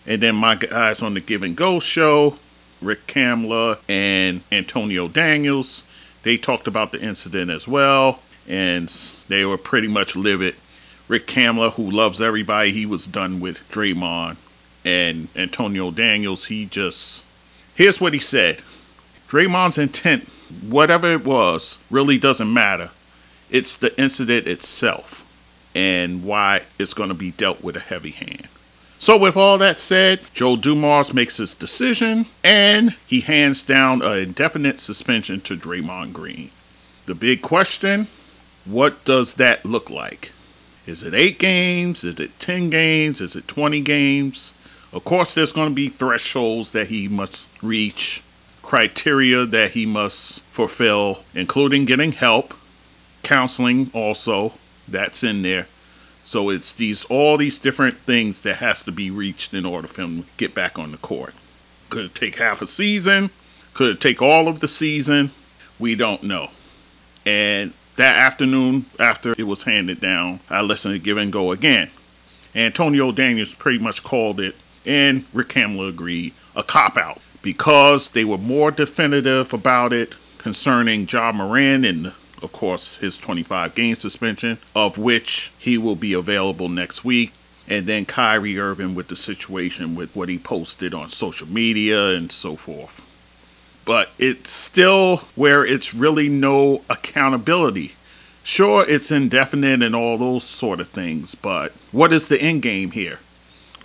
And 0.06 0.22
then 0.22 0.36
my 0.36 0.54
guys 0.54 1.02
on 1.02 1.14
the 1.14 1.20
Give 1.20 1.42
and 1.42 1.56
Go 1.56 1.80
show, 1.80 2.38
Rick 2.80 3.08
Kamla 3.08 3.78
and 3.88 4.42
Antonio 4.52 5.08
Daniels, 5.08 5.82
they 6.22 6.36
talked 6.36 6.68
about 6.68 6.92
the 6.92 7.02
incident 7.02 7.50
as 7.50 7.66
well 7.66 8.20
and 8.50 8.88
they 9.28 9.44
were 9.44 9.56
pretty 9.56 9.86
much 9.86 10.16
livid. 10.16 10.56
Rick 11.06 11.28
Kamla, 11.28 11.72
who 11.74 11.88
loves 11.88 12.20
everybody, 12.20 12.72
he 12.72 12.84
was 12.84 13.06
done 13.06 13.38
with 13.38 13.66
Draymond. 13.70 14.36
And 14.84 15.28
Antonio 15.36 15.90
Daniels, 15.90 16.46
he 16.46 16.66
just. 16.66 17.24
Here's 17.74 18.00
what 18.00 18.12
he 18.12 18.18
said 18.18 18.62
Draymond's 19.28 19.78
intent, 19.78 20.28
whatever 20.68 21.12
it 21.12 21.24
was, 21.24 21.78
really 21.90 22.18
doesn't 22.18 22.52
matter. 22.52 22.90
It's 23.50 23.76
the 23.76 23.98
incident 24.00 24.46
itself 24.46 25.24
and 25.74 26.24
why 26.24 26.62
it's 26.78 26.94
going 26.94 27.08
to 27.08 27.14
be 27.14 27.30
dealt 27.30 27.62
with 27.62 27.76
a 27.76 27.80
heavy 27.80 28.10
hand. 28.10 28.48
So, 28.98 29.16
with 29.16 29.36
all 29.36 29.58
that 29.58 29.78
said, 29.78 30.20
Joe 30.34 30.56
Dumars 30.56 31.14
makes 31.14 31.36
his 31.36 31.54
decision 31.54 32.26
and 32.42 32.96
he 33.06 33.20
hands 33.20 33.62
down 33.62 34.02
an 34.02 34.18
indefinite 34.18 34.80
suspension 34.80 35.40
to 35.42 35.56
Draymond 35.56 36.12
Green. 36.12 36.50
The 37.06 37.14
big 37.14 37.42
question 37.42 38.08
what 38.64 39.04
does 39.04 39.34
that 39.34 39.64
look 39.64 39.90
like? 39.90 40.32
Is 40.86 41.02
it 41.02 41.14
eight 41.14 41.38
games? 41.38 42.04
Is 42.04 42.18
it 42.18 42.38
10 42.38 42.70
games? 42.70 43.20
Is 43.20 43.36
it 43.36 43.46
20 43.46 43.80
games? 43.80 44.52
Of 44.92 45.04
course, 45.04 45.34
there's 45.34 45.52
going 45.52 45.68
to 45.68 45.74
be 45.74 45.88
thresholds 45.88 46.72
that 46.72 46.88
he 46.88 47.06
must 47.06 47.48
reach, 47.62 48.22
criteria 48.62 49.46
that 49.46 49.72
he 49.72 49.86
must 49.86 50.42
fulfill, 50.44 51.22
including 51.34 51.84
getting 51.84 52.12
help, 52.12 52.54
counseling 53.22 53.90
also, 53.94 54.54
that's 54.88 55.22
in 55.22 55.42
there. 55.42 55.66
So 56.24 56.50
it's 56.50 56.72
these 56.72 57.04
all 57.04 57.36
these 57.36 57.58
different 57.58 57.96
things 57.96 58.40
that 58.42 58.56
has 58.56 58.82
to 58.84 58.92
be 58.92 59.10
reached 59.10 59.54
in 59.54 59.64
order 59.64 59.88
for 59.88 60.02
him 60.02 60.22
to 60.22 60.28
get 60.36 60.54
back 60.54 60.78
on 60.78 60.92
the 60.92 60.98
court. 60.98 61.34
Could 61.88 62.06
it 62.06 62.14
take 62.14 62.36
half 62.38 62.62
a 62.62 62.66
season? 62.66 63.30
Could 63.74 63.96
it 63.96 64.00
take 64.00 64.20
all 64.20 64.48
of 64.48 64.60
the 64.60 64.68
season? 64.68 65.30
We 65.78 65.94
don't 65.94 66.22
know. 66.22 66.50
And 67.24 67.72
that 68.00 68.16
afternoon, 68.16 68.86
after 68.98 69.34
it 69.36 69.42
was 69.42 69.64
handed 69.64 70.00
down, 70.00 70.40
I 70.48 70.62
listened 70.62 70.94
to 70.94 70.98
Give 70.98 71.18
and 71.18 71.30
Go 71.30 71.52
again. 71.52 71.90
Antonio 72.54 73.12
Daniels 73.12 73.54
pretty 73.54 73.78
much 73.78 74.02
called 74.02 74.40
it, 74.40 74.56
and 74.86 75.26
Rick 75.34 75.48
Kamla 75.48 75.90
agreed, 75.90 76.32
a 76.56 76.62
cop 76.62 76.96
out 76.96 77.20
because 77.42 78.08
they 78.08 78.24
were 78.24 78.38
more 78.38 78.70
definitive 78.70 79.52
about 79.52 79.92
it 79.92 80.14
concerning 80.38 81.06
Ja 81.06 81.30
Morant 81.32 81.84
and, 81.84 82.06
of 82.42 82.52
course, 82.52 82.96
his 82.96 83.18
25 83.18 83.74
game 83.74 83.94
suspension, 83.94 84.56
of 84.74 84.96
which 84.96 85.52
he 85.58 85.76
will 85.76 85.96
be 85.96 86.14
available 86.14 86.70
next 86.70 87.04
week. 87.04 87.34
And 87.68 87.84
then 87.84 88.06
Kyrie 88.06 88.58
Irving 88.58 88.94
with 88.94 89.08
the 89.08 89.16
situation 89.16 89.94
with 89.94 90.16
what 90.16 90.30
he 90.30 90.38
posted 90.38 90.94
on 90.94 91.10
social 91.10 91.46
media 91.46 92.14
and 92.16 92.32
so 92.32 92.56
forth 92.56 93.06
but 93.84 94.10
it's 94.18 94.50
still 94.50 95.18
where 95.34 95.64
it's 95.64 95.94
really 95.94 96.28
no 96.28 96.82
accountability. 96.88 97.94
Sure, 98.42 98.84
it's 98.88 99.10
indefinite 99.10 99.82
and 99.82 99.94
all 99.94 100.16
those 100.16 100.44
sort 100.44 100.80
of 100.80 100.88
things, 100.88 101.34
but 101.34 101.72
what 101.92 102.12
is 102.12 102.28
the 102.28 102.40
end 102.40 102.62
game 102.62 102.90
here? 102.92 103.18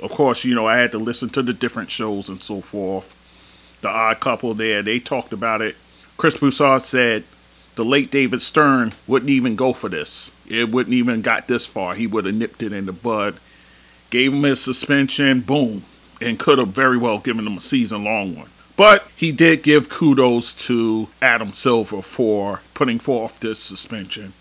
Of 0.02 0.12
course, 0.12 0.44
you 0.44 0.56
know, 0.56 0.68
I 0.68 0.78
had 0.78 0.92
to 0.92 0.98
listen 0.98 1.30
to 1.30 1.42
the 1.42 1.54
different 1.54 1.92
shows 1.92 2.30
and 2.30 2.42
so 2.42 2.62
forth. 2.62 3.14
The 3.82 3.90
odd 3.90 4.20
couple 4.20 4.54
there, 4.54 4.82
they 4.82 5.00
talked 5.00 5.34
about 5.34 5.62
it. 5.62 5.76
Chris 6.18 6.38
Broussard 6.38 6.82
said 6.82 7.24
the 7.76 7.86
late 7.86 8.12
David 8.12 8.42
Stern 8.42 8.94
wouldn't 9.08 9.30
even 9.30 9.56
go 9.56 9.74
for 9.74 9.90
this. 9.90 10.32
It 10.48 10.70
wouldn't 10.70 10.94
even 10.94 11.22
got 11.22 11.48
this 11.48 11.66
far. 11.66 11.94
He 11.94 12.08
would 12.08 12.26
have 12.26 12.36
nipped 12.36 12.64
it 12.64 12.72
in 12.72 12.86
the 12.86 12.94
bud, 12.94 13.36
gave 14.10 14.34
him 14.34 14.44
his 14.44 14.62
suspension, 14.62 15.42
boom, 15.42 15.84
and 16.22 16.40
could 16.40 16.58
have 16.58 16.70
very 16.70 16.98
well 16.98 17.20
given 17.20 17.46
him 17.46 17.58
a 17.58 17.62
season 17.62 18.04
long 18.04 18.36
one. 18.36 18.50
But 18.78 19.08
he 19.16 19.32
did 19.32 19.64
give 19.64 19.90
kudos 19.90 20.54
to 20.66 21.08
Adam 21.22 21.54
Silver 21.54 22.02
for 22.02 22.62
putting 22.74 23.00
forth 23.00 23.40
this 23.40 23.60
suspension. 23.60 24.34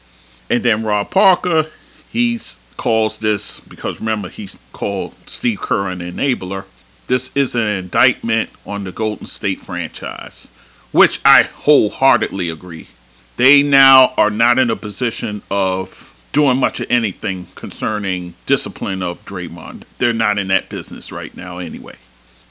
And 0.51 0.63
then 0.65 0.83
Rob 0.83 1.11
Parker, 1.11 1.67
he 2.11 2.41
calls 2.77 3.19
this, 3.19 3.61
because 3.61 4.01
remember, 4.01 4.29
he's 4.29 4.59
called 4.73 5.15
Steve 5.27 5.61
Kerr 5.61 5.89
an 5.89 6.01
enabler. 6.01 6.65
This 7.07 7.31
is 7.37 7.55
an 7.55 7.67
indictment 7.67 8.51
on 8.67 8.85
the 8.85 8.93
Golden 8.93 9.27
State 9.27 9.61
franchise, 9.61 10.49
which 10.91 11.21
I 11.25 11.43
wholeheartedly 11.43 12.49
agree. 12.49 12.89
They 13.37 13.63
now 13.63 14.15
are 14.17 14.31
not 14.31 14.59
in 14.59 14.71
a 14.71 14.77
position 14.77 15.43
of 15.51 16.11
doing 16.33 16.57
much 16.59 16.81
of 16.81 16.91
anything 16.91 17.47
concerning 17.55 18.35
discipline 18.47 19.03
of 19.03 19.25
Draymond. 19.25 19.85
They're 19.99 20.13
not 20.13 20.39
in 20.39 20.49
that 20.49 20.69
business 20.69 21.13
right 21.13 21.37
now, 21.37 21.59
anyway. 21.59 21.95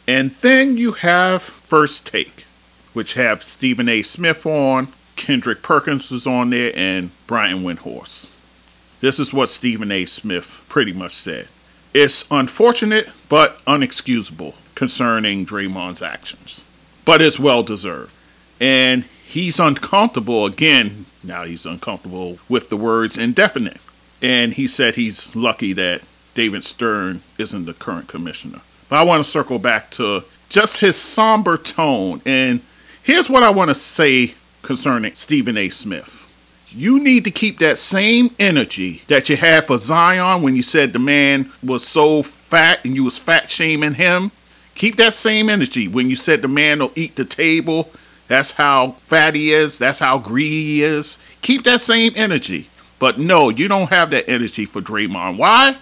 And 0.07 0.31
then 0.31 0.77
you 0.77 0.93
have 0.93 1.41
First 1.41 2.05
Take, 2.05 2.45
which 2.93 3.13
have 3.13 3.41
Stephen 3.41 3.87
A. 3.87 4.01
Smith 4.01 4.45
on, 4.45 4.89
Kendrick 5.15 5.61
Perkins 5.61 6.11
is 6.11 6.27
on 6.27 6.49
there, 6.49 6.73
and 6.75 7.11
Brian 7.25 7.63
Windhorst. 7.63 8.31
This 8.99 9.19
is 9.19 9.33
what 9.33 9.49
Stephen 9.49 9.91
A. 9.91 10.05
Smith 10.05 10.63
pretty 10.67 10.91
much 10.93 11.13
said. 11.13 11.47
It's 11.93 12.25
unfortunate 12.31 13.09
but 13.29 13.63
unexcusable 13.65 14.55
concerning 14.75 15.45
Draymond's 15.45 16.01
actions, 16.01 16.63
but 17.05 17.21
it's 17.21 17.39
well 17.39 17.63
deserved. 17.63 18.13
And 18.59 19.05
he's 19.25 19.59
uncomfortable 19.59 20.45
again. 20.45 21.05
Now 21.23 21.43
he's 21.43 21.65
uncomfortable 21.65 22.39
with 22.49 22.69
the 22.69 22.77
words 22.77 23.17
indefinite. 23.17 23.79
And 24.21 24.53
he 24.53 24.67
said 24.67 24.95
he's 24.95 25.35
lucky 25.35 25.73
that 25.73 26.01
David 26.33 26.63
Stern 26.63 27.21
isn't 27.37 27.65
the 27.65 27.73
current 27.73 28.07
commissioner. 28.07 28.61
But 28.93 28.99
I 28.99 29.03
want 29.05 29.23
to 29.23 29.27
circle 29.27 29.57
back 29.57 29.89
to 29.93 30.23
just 30.49 30.81
his 30.81 30.95
somber 30.95 31.57
tone. 31.57 32.21
And 32.27 32.61
here's 33.01 33.27
what 33.27 33.41
I 33.41 33.49
want 33.49 33.69
to 33.69 33.73
say 33.73 34.35
concerning 34.61 35.15
Stephen 35.15 35.57
A. 35.57 35.69
Smith. 35.69 36.23
You 36.69 36.99
need 36.99 37.23
to 37.23 37.31
keep 37.31 37.57
that 37.57 37.79
same 37.79 38.29
energy 38.37 39.01
that 39.07 39.29
you 39.29 39.35
had 39.35 39.65
for 39.65 39.79
Zion 39.79 40.43
when 40.43 40.55
you 40.55 40.61
said 40.61 40.93
the 40.93 40.99
man 40.99 41.51
was 41.63 41.83
so 41.83 42.21
fat 42.21 42.85
and 42.85 42.95
you 42.95 43.03
was 43.03 43.17
fat 43.17 43.49
shaming 43.49 43.95
him. 43.95 44.29
Keep 44.75 44.97
that 44.97 45.15
same 45.15 45.49
energy 45.49 45.87
when 45.87 46.07
you 46.07 46.15
said 46.15 46.43
the 46.43 46.47
man 46.47 46.77
will 46.77 46.91
eat 46.95 47.15
the 47.15 47.25
table. 47.25 47.89
That's 48.27 48.51
how 48.51 48.91
fat 48.91 49.33
he 49.33 49.53
is. 49.53 49.79
That's 49.79 49.97
how 49.97 50.19
greedy 50.19 50.65
he 50.65 50.83
is. 50.83 51.17
Keep 51.41 51.63
that 51.63 51.81
same 51.81 52.13
energy. 52.15 52.69
But 52.99 53.17
no, 53.17 53.49
you 53.49 53.67
don't 53.67 53.89
have 53.89 54.11
that 54.11 54.29
energy 54.29 54.67
for 54.67 54.81
Draymond. 54.81 55.37
Why? 55.37 55.77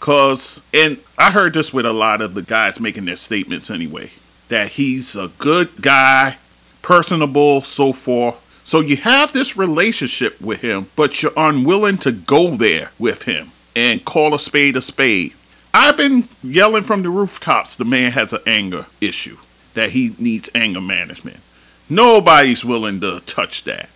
Cause 0.00 0.62
and 0.72 0.98
I 1.18 1.30
heard 1.30 1.54
this 1.54 1.72
with 1.72 1.84
a 1.84 1.92
lot 1.92 2.22
of 2.22 2.34
the 2.34 2.42
guys 2.42 2.80
making 2.80 3.04
their 3.04 3.16
statements 3.16 3.70
anyway. 3.70 4.10
That 4.48 4.70
he's 4.70 5.14
a 5.14 5.30
good 5.38 5.82
guy, 5.82 6.38
personable, 6.82 7.60
so 7.60 7.92
forth. 7.92 8.46
So 8.64 8.80
you 8.80 8.96
have 8.96 9.32
this 9.32 9.56
relationship 9.56 10.40
with 10.40 10.60
him, 10.60 10.86
but 10.96 11.22
you're 11.22 11.32
unwilling 11.36 11.98
to 11.98 12.12
go 12.12 12.56
there 12.56 12.90
with 12.98 13.24
him 13.24 13.52
and 13.76 14.04
call 14.04 14.34
a 14.34 14.38
spade 14.38 14.76
a 14.76 14.80
spade. 14.80 15.34
I've 15.72 15.96
been 15.96 16.28
yelling 16.42 16.82
from 16.82 17.02
the 17.02 17.10
rooftops 17.10 17.76
the 17.76 17.84
man 17.84 18.12
has 18.12 18.32
an 18.32 18.40
anger 18.46 18.86
issue, 19.00 19.36
that 19.74 19.90
he 19.90 20.14
needs 20.18 20.50
anger 20.54 20.80
management. 20.80 21.40
Nobody's 21.88 22.64
willing 22.64 23.00
to 23.00 23.20
touch 23.20 23.64
that. 23.64 23.88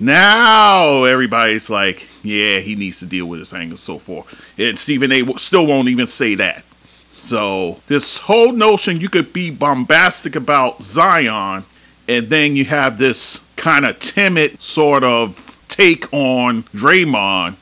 Now 0.00 1.04
everybody's 1.04 1.70
like, 1.70 2.08
yeah, 2.22 2.58
he 2.58 2.74
needs 2.74 2.98
to 2.98 3.06
deal 3.06 3.26
with 3.26 3.38
his 3.38 3.52
anger, 3.52 3.76
so 3.76 3.98
forth. 3.98 4.52
And 4.58 4.78
Stephen 4.78 5.12
A. 5.12 5.38
still 5.38 5.66
won't 5.66 5.88
even 5.88 6.06
say 6.06 6.34
that. 6.34 6.64
So 7.12 7.80
this 7.86 8.18
whole 8.18 8.52
notion 8.52 9.00
you 9.00 9.08
could 9.08 9.32
be 9.32 9.50
bombastic 9.50 10.34
about 10.34 10.82
Zion, 10.82 11.64
and 12.08 12.26
then 12.28 12.56
you 12.56 12.64
have 12.64 12.98
this 12.98 13.40
kind 13.56 13.86
of 13.86 13.98
timid 14.00 14.60
sort 14.60 15.04
of 15.04 15.66
take 15.68 16.12
on 16.12 16.64
Draymond. 16.64 17.54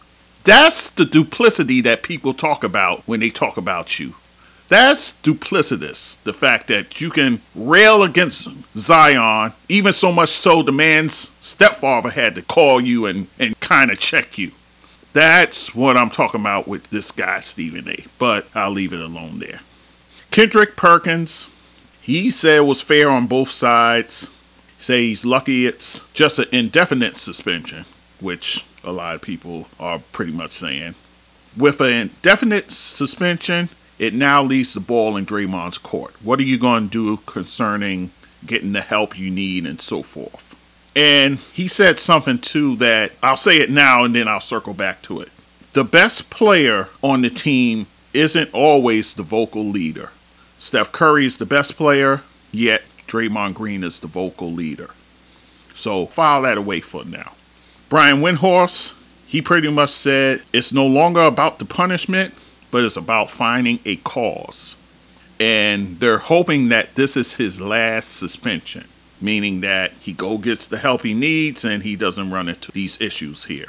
That's 0.45 0.89
the 0.91 1.05
duplicity 1.05 1.81
that 1.83 2.03
people 2.03 2.35
talk 2.35 2.65
about 2.65 3.03
when 3.07 3.21
they 3.21 3.31
talk 3.31 3.57
about 3.57 4.01
you. 4.01 4.15
That's 4.73 5.13
duplicitous. 5.13 6.17
The 6.23 6.33
fact 6.33 6.69
that 6.69 6.99
you 6.99 7.11
can 7.11 7.43
rail 7.55 8.03
against 8.03 8.49
Zion, 8.75 9.53
even 9.69 9.93
so 9.93 10.11
much 10.11 10.31
so 10.31 10.63
the 10.63 10.73
man's 10.73 11.31
stepfather 11.43 12.09
had 12.09 12.35
to 12.37 12.43
call 12.43 12.81
you 12.81 13.05
and, 13.05 13.27
and 13.39 13.61
kind 13.61 13.91
of 13.91 13.99
check 13.99 14.39
you. 14.39 14.53
That's 15.13 15.75
what 15.75 15.99
I'm 15.99 16.09
talking 16.09 16.41
about 16.41 16.67
with 16.67 16.89
this 16.89 17.13
guy, 17.13 17.41
Stephen 17.41 17.87
A. 17.87 18.07
But 18.19 18.49
I'll 18.55 18.71
leave 18.71 18.95
it 18.95 19.01
alone 19.03 19.41
there. 19.41 19.61
Kendrick 20.31 20.75
Perkins, 20.75 21.51
he 22.01 22.31
said 22.31 22.57
it 22.61 22.67
was 22.67 22.81
fair 22.81 23.11
on 23.11 23.27
both 23.27 23.51
sides. 23.51 24.31
Say 24.79 25.09
he's 25.09 25.27
lucky 25.27 25.67
it's 25.67 26.03
just 26.15 26.39
an 26.39 26.47
indefinite 26.51 27.17
suspension, 27.17 27.85
which 28.21 28.65
a 28.83 28.91
lot 28.91 29.17
of 29.17 29.21
people 29.21 29.69
are 29.79 29.99
pretty 30.13 30.33
much 30.33 30.53
saying. 30.53 30.95
With 31.59 31.83
an 31.83 31.93
indefinite 31.93 32.71
suspension, 32.73 33.69
it 34.03 34.13
now 34.13 34.43
leaves 34.43 34.75
the 34.75 34.81
ball 34.81 35.17
in 35.17 35.25
Draymond's 35.25 35.79
court. 35.79 36.21
What 36.25 36.41
are 36.41 36.43
you 36.43 36.59
going 36.59 36.91
to 36.91 37.17
do 37.17 37.23
concerning 37.25 38.11
getting 38.45 38.73
the 38.73 38.81
help 38.81 39.17
you 39.17 39.31
need 39.31 39.65
and 39.65 39.81
so 39.81 40.03
forth? 40.03 40.59
And 40.97 41.39
he 41.39 41.69
said 41.69 42.01
something 42.01 42.39
too 42.39 42.75
that 42.77 43.13
I'll 43.23 43.37
say 43.37 43.59
it 43.59 43.71
now 43.71 44.03
and 44.03 44.13
then 44.13 44.27
I'll 44.27 44.41
circle 44.41 44.75
back 44.75 45.03
to 45.03 45.21
it. 45.21 45.29
The 45.75 45.85
best 45.85 46.31
player 46.31 46.89
on 47.01 47.23
the 47.23 47.31
team 47.31 47.87
isn't 48.13 48.53
always 48.53 49.15
the 49.15 49.23
vocal 49.23 49.65
leader. 49.65 50.11
Steph 50.59 50.91
Curry 50.91 51.25
is 51.25 51.37
the 51.37 51.47
best 51.47 51.77
player, 51.77 52.23
yet 52.51 52.83
Draymond 53.07 53.55
Green 53.55 53.85
is 53.85 54.01
the 54.01 54.09
vocal 54.09 54.51
leader. 54.51 54.91
So 55.75 56.07
file 56.07 56.43
that 56.43 56.59
away 56.59 56.81
for 56.81 57.05
now. 57.05 57.35
Brian 57.89 58.21
Windhorst, 58.21 58.95
he 59.29 59.41
pretty 59.41 59.71
much 59.71 59.91
said 59.91 60.43
it's 60.53 60.73
no 60.73 60.87
longer 60.87 61.23
about 61.23 61.61
the 61.61 61.65
punishment, 61.65 62.35
but 62.73 62.83
it's 62.83 62.97
about 62.97 63.31
finding 63.31 63.79
a 63.85 63.97
cause. 63.97 64.77
And 65.39 66.01
they're 66.01 66.19
hoping 66.19 66.71
that 66.71 66.97
this 66.97 67.17
is 67.17 67.37
his 67.37 67.61
last 67.61 68.17
suspension, 68.17 68.87
meaning 69.21 69.61
that 69.61 69.93
he 70.01 70.13
go 70.13 70.39
gets 70.39 70.67
the 70.67 70.79
help 70.79 71.03
he 71.03 71.15
needs 71.15 71.65
and 71.65 71.85
he 71.85 71.95
doesn't 71.95 72.31
run 72.31 72.49
into 72.49 72.73
these 72.73 73.01
issues 73.01 73.45
here. 73.45 73.69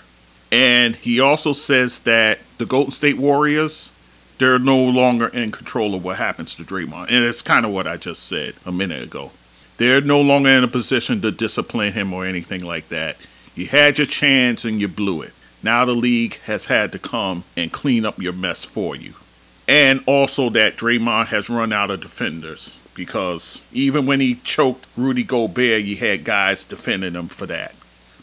And 0.51 0.95
he 0.95 1.19
also 1.19 1.51
says 1.51 1.99
that 1.99 2.39
the 2.59 2.65
Golden 2.65 2.91
State 2.91 3.17
Warriors, 3.17 3.91
they're 4.37 4.59
no 4.59 4.81
longer 4.81 5.27
in 5.27 5.51
control 5.51 5.95
of 5.95 6.03
what 6.03 6.17
happens 6.17 6.55
to 6.55 6.63
Draymond. 6.63 7.07
And 7.09 7.25
it's 7.25 7.41
kind 7.41 7.65
of 7.65 7.71
what 7.71 7.87
I 7.87 7.97
just 7.97 8.23
said 8.23 8.53
a 8.65 8.71
minute 8.71 9.03
ago. 9.03 9.31
They're 9.77 10.01
no 10.01 10.21
longer 10.21 10.49
in 10.49 10.63
a 10.63 10.67
position 10.67 11.21
to 11.21 11.31
discipline 11.31 11.93
him 11.93 12.13
or 12.13 12.25
anything 12.25 12.63
like 12.63 12.89
that. 12.89 13.17
You 13.55 13.65
had 13.65 13.97
your 13.97 14.07
chance 14.07 14.63
and 14.63 14.79
you 14.79 14.87
blew 14.87 15.23
it. 15.23 15.33
Now 15.63 15.86
the 15.86 15.93
league 15.93 16.39
has 16.41 16.65
had 16.65 16.91
to 16.91 16.99
come 16.99 17.45
and 17.56 17.71
clean 17.71 18.06
up 18.06 18.19
your 18.19 18.34
mess 18.34 18.65
for 18.65 18.95
you. 18.95 19.13
And 19.67 20.04
also 20.06 20.49
that 20.49 20.76
Draymond 20.76 21.28
has 21.28 21.49
run 21.49 21.71
out 21.71 21.89
of 21.89 22.02
defenders 22.02 22.80
because 22.93 23.62
even 23.71 24.06
when 24.06 24.19
he 24.19 24.36
choked 24.36 24.88
Rudy 24.97 25.23
Gobert, 25.23 25.84
you 25.84 25.95
had 25.95 26.26
guys 26.26 26.65
defending 26.65 27.13
him 27.13 27.28
for 27.28 27.45
that. 27.47 27.73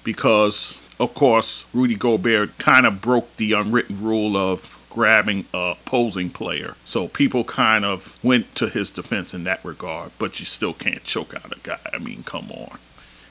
Because, 0.04 0.78
of 0.98 1.14
course, 1.14 1.64
Rudy 1.74 1.94
Gobert 1.94 2.58
kind 2.58 2.86
of 2.86 3.00
broke 3.00 3.36
the 3.36 3.52
unwritten 3.52 4.02
rule 4.02 4.36
of 4.36 4.76
grabbing 4.90 5.46
a 5.54 5.76
opposing 5.78 6.30
player. 6.30 6.74
So 6.84 7.08
people 7.08 7.44
kind 7.44 7.84
of 7.84 8.18
went 8.22 8.54
to 8.56 8.68
his 8.68 8.90
defense 8.90 9.32
in 9.32 9.44
that 9.44 9.64
regard, 9.64 10.10
but 10.18 10.40
you 10.40 10.46
still 10.46 10.74
can't 10.74 11.04
choke 11.04 11.34
out 11.34 11.52
a 11.52 11.60
guy. 11.62 11.78
I 11.92 11.98
mean, 11.98 12.22
come 12.24 12.50
on. 12.50 12.78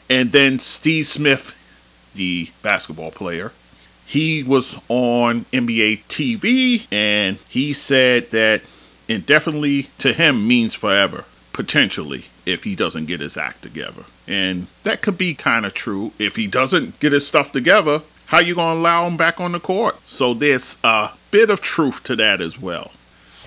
And 0.09 0.31
then 0.31 0.59
Steve 0.59 1.05
Smith, 1.05 1.53
the 2.15 2.49
basketball 2.63 3.11
player, 3.11 3.51
he 4.09 4.41
was 4.41 4.75
on 4.87 5.41
NBA 5.53 6.01
TV 6.05 6.87
and 6.91 7.37
he 7.47 7.71
said 7.73 8.31
that 8.31 8.63
indefinitely 9.07 9.83
to 9.99 10.13
him 10.13 10.47
means 10.47 10.73
forever, 10.73 11.25
potentially, 11.53 12.25
if 12.43 12.63
he 12.63 12.75
doesn't 12.75 13.05
get 13.05 13.19
his 13.19 13.37
act 13.37 13.61
together. 13.61 14.05
And 14.27 14.65
that 14.81 15.03
could 15.03 15.15
be 15.15 15.35
kind 15.35 15.63
of 15.63 15.75
true. 15.75 16.11
If 16.17 16.37
he 16.37 16.47
doesn't 16.47 16.99
get 16.99 17.13
his 17.13 17.27
stuff 17.27 17.51
together, 17.51 18.01
how 18.25 18.39
you 18.39 18.55
going 18.55 18.77
to 18.77 18.81
allow 18.81 19.05
him 19.05 19.15
back 19.15 19.39
on 19.39 19.51
the 19.51 19.59
court? 19.59 19.97
So 20.07 20.33
there's 20.33 20.79
a 20.83 21.11
bit 21.29 21.51
of 21.51 21.61
truth 21.61 22.01
to 22.05 22.15
that 22.15 22.41
as 22.41 22.59
well. 22.59 22.89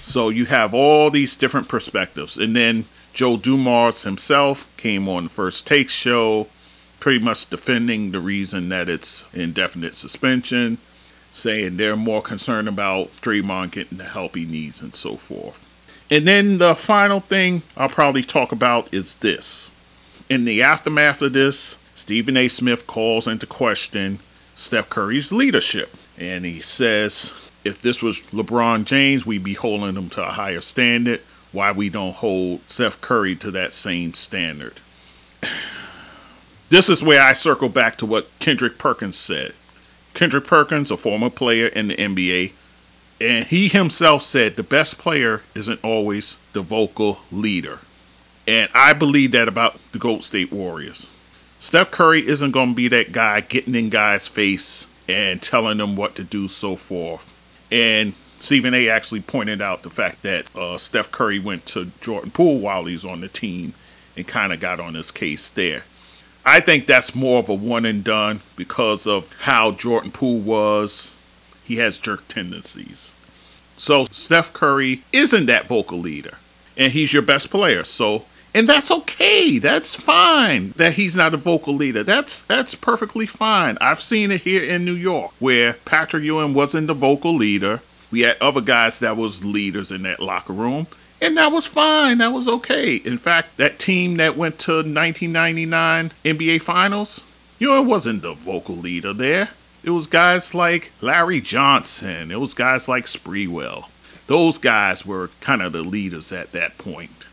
So 0.00 0.28
you 0.28 0.44
have 0.44 0.72
all 0.74 1.10
these 1.10 1.34
different 1.34 1.66
perspectives. 1.66 2.38
And 2.38 2.54
then 2.54 2.84
Joe 3.12 3.36
Dumars 3.36 4.04
himself 4.04 4.72
came 4.76 5.08
on 5.08 5.24
the 5.24 5.28
First 5.28 5.66
Take 5.66 5.90
show 5.90 6.46
pretty 7.02 7.18
much 7.18 7.50
defending 7.50 8.12
the 8.12 8.20
reason 8.20 8.68
that 8.68 8.88
it's 8.88 9.26
indefinite 9.34 9.92
suspension, 9.92 10.78
saying 11.32 11.76
they're 11.76 11.96
more 11.96 12.22
concerned 12.22 12.68
about 12.68 13.08
Draymond 13.20 13.72
getting 13.72 13.98
the 13.98 14.04
help 14.04 14.36
he 14.36 14.44
needs 14.44 14.80
and 14.80 14.94
so 14.94 15.16
forth. 15.16 15.66
And 16.12 16.28
then 16.28 16.58
the 16.58 16.76
final 16.76 17.18
thing 17.18 17.62
I'll 17.76 17.88
probably 17.88 18.22
talk 18.22 18.52
about 18.52 18.94
is 18.94 19.16
this. 19.16 19.72
In 20.28 20.44
the 20.44 20.62
aftermath 20.62 21.20
of 21.22 21.32
this, 21.32 21.76
Stephen 21.96 22.36
A. 22.36 22.46
Smith 22.46 22.86
calls 22.86 23.26
into 23.26 23.46
question 23.46 24.20
Steph 24.54 24.88
Curry's 24.88 25.32
leadership. 25.32 25.90
And 26.16 26.44
he 26.44 26.60
says, 26.60 27.34
if 27.64 27.82
this 27.82 28.00
was 28.00 28.22
LeBron 28.30 28.84
James, 28.84 29.26
we'd 29.26 29.42
be 29.42 29.54
holding 29.54 29.96
him 29.96 30.08
to 30.10 30.22
a 30.22 30.30
higher 30.30 30.60
standard. 30.60 31.20
Why 31.50 31.72
we 31.72 31.88
don't 31.88 32.14
hold 32.14 32.60
Steph 32.70 33.00
Curry 33.00 33.34
to 33.36 33.50
that 33.50 33.72
same 33.72 34.14
standard? 34.14 34.74
This 36.72 36.88
is 36.88 37.04
where 37.04 37.20
I 37.20 37.34
circle 37.34 37.68
back 37.68 37.96
to 37.96 38.06
what 38.06 38.30
Kendrick 38.38 38.78
Perkins 38.78 39.18
said. 39.18 39.52
Kendrick 40.14 40.46
Perkins, 40.46 40.90
a 40.90 40.96
former 40.96 41.28
player 41.28 41.66
in 41.66 41.88
the 41.88 41.96
NBA, 41.96 42.52
and 43.20 43.44
he 43.44 43.68
himself 43.68 44.22
said 44.22 44.56
the 44.56 44.62
best 44.62 44.96
player 44.96 45.42
isn't 45.54 45.84
always 45.84 46.38
the 46.54 46.62
vocal 46.62 47.18
leader. 47.30 47.80
And 48.48 48.70
I 48.72 48.94
believe 48.94 49.32
that 49.32 49.48
about 49.48 49.78
the 49.92 49.98
Gold 49.98 50.24
State 50.24 50.50
Warriors. 50.50 51.10
Steph 51.58 51.90
Curry 51.90 52.26
isn't 52.26 52.52
going 52.52 52.70
to 52.70 52.74
be 52.74 52.88
that 52.88 53.12
guy 53.12 53.42
getting 53.42 53.74
in 53.74 53.90
guys' 53.90 54.26
face 54.26 54.86
and 55.06 55.42
telling 55.42 55.76
them 55.76 55.94
what 55.94 56.14
to 56.14 56.24
do, 56.24 56.48
so 56.48 56.76
forth. 56.76 57.38
And 57.70 58.14
Stephen 58.40 58.72
A. 58.72 58.88
actually 58.88 59.20
pointed 59.20 59.60
out 59.60 59.82
the 59.82 59.90
fact 59.90 60.22
that 60.22 60.48
uh, 60.56 60.78
Steph 60.78 61.12
Curry 61.12 61.38
went 61.38 61.66
to 61.66 61.90
Jordan 62.00 62.30
Poole 62.30 62.60
while 62.60 62.86
he 62.86 62.94
was 62.94 63.04
on 63.04 63.20
the 63.20 63.28
team 63.28 63.74
and 64.16 64.26
kind 64.26 64.54
of 64.54 64.60
got 64.60 64.80
on 64.80 64.94
his 64.94 65.10
case 65.10 65.50
there. 65.50 65.82
I 66.44 66.60
think 66.60 66.86
that's 66.86 67.14
more 67.14 67.38
of 67.38 67.48
a 67.48 67.54
one 67.54 67.84
and 67.84 68.02
done 68.02 68.40
because 68.56 69.06
of 69.06 69.32
how 69.42 69.72
Jordan 69.72 70.10
Poole 70.10 70.40
was. 70.40 71.16
He 71.64 71.76
has 71.76 71.98
jerk 71.98 72.26
tendencies. 72.28 73.14
So 73.76 74.06
Steph 74.10 74.52
Curry 74.52 75.02
isn't 75.12 75.46
that 75.46 75.66
vocal 75.66 75.98
leader, 75.98 76.38
and 76.76 76.92
he's 76.92 77.12
your 77.12 77.22
best 77.22 77.50
player. 77.50 77.84
So, 77.84 78.24
and 78.54 78.68
that's 78.68 78.90
okay. 78.90 79.58
That's 79.58 79.94
fine 79.94 80.72
that 80.76 80.94
he's 80.94 81.16
not 81.16 81.34
a 81.34 81.38
vocal 81.38 81.74
leader. 81.74 82.02
That's 82.02 82.42
that's 82.42 82.74
perfectly 82.74 83.26
fine. 83.26 83.78
I've 83.80 84.00
seen 84.00 84.30
it 84.30 84.42
here 84.42 84.62
in 84.62 84.84
New 84.84 84.94
York 84.94 85.32
where 85.38 85.74
Patrick 85.84 86.24
Ewing 86.24 86.54
wasn't 86.54 86.88
the 86.88 86.94
vocal 86.94 87.34
leader 87.34 87.80
we 88.12 88.20
had 88.20 88.36
other 88.40 88.60
guys 88.60 88.98
that 89.00 89.16
was 89.16 89.44
leaders 89.44 89.90
in 89.90 90.02
that 90.02 90.20
locker 90.20 90.52
room, 90.52 90.86
and 91.22 91.36
that 91.36 91.52
was 91.52 91.66
fine. 91.66 92.18
That 92.18 92.32
was 92.32 92.48
okay. 92.48 92.96
In 92.96 93.16
fact, 93.16 93.56
that 93.56 93.78
team 93.78 94.16
that 94.16 94.36
went 94.36 94.58
to 94.60 94.72
1999 94.72 96.12
NBA 96.24 96.60
Finals, 96.60 97.24
you 97.58 97.68
know, 97.68 97.80
it 97.80 97.86
wasn't 97.86 98.22
the 98.22 98.34
vocal 98.34 98.74
leader 98.74 99.12
there. 99.12 99.50
It 99.84 99.90
was 99.90 100.06
guys 100.08 100.52
like 100.52 100.90
Larry 101.00 101.40
Johnson. 101.40 102.30
It 102.32 102.40
was 102.40 102.54
guys 102.54 102.88
like 102.88 103.04
Sprewell. 103.04 103.88
Those 104.26 104.58
guys 104.58 105.06
were 105.06 105.30
kind 105.40 105.62
of 105.62 105.72
the 105.72 105.82
leaders 105.82 106.32
at 106.32 106.52
that 106.52 106.76
point. 106.76 107.24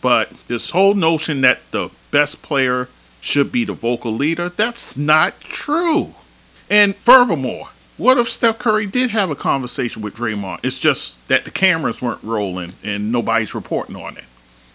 But 0.00 0.30
this 0.48 0.70
whole 0.70 0.94
notion 0.94 1.42
that 1.42 1.60
the 1.70 1.90
best 2.10 2.42
player 2.42 2.88
should 3.20 3.52
be 3.52 3.64
the 3.64 3.72
vocal 3.72 4.12
leader, 4.12 4.48
that's 4.48 4.96
not 4.96 5.40
true. 5.40 6.14
And 6.70 6.96
furthermore, 6.96 7.68
what 7.96 8.18
if 8.18 8.28
Steph 8.28 8.58
Curry 8.58 8.86
did 8.86 9.10
have 9.10 9.30
a 9.30 9.36
conversation 9.36 10.02
with 10.02 10.16
Draymond? 10.16 10.60
It's 10.62 10.78
just 10.78 11.28
that 11.28 11.44
the 11.44 11.50
cameras 11.50 12.02
weren't 12.02 12.22
rolling 12.22 12.72
and 12.82 13.12
nobody's 13.12 13.54
reporting 13.54 13.96
on 13.96 14.16
it. 14.16 14.24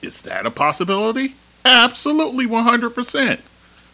Is 0.02 0.22
that 0.22 0.46
a 0.46 0.52
possibility? 0.52 1.36
Absolutely 1.66 2.46
100%. 2.48 3.40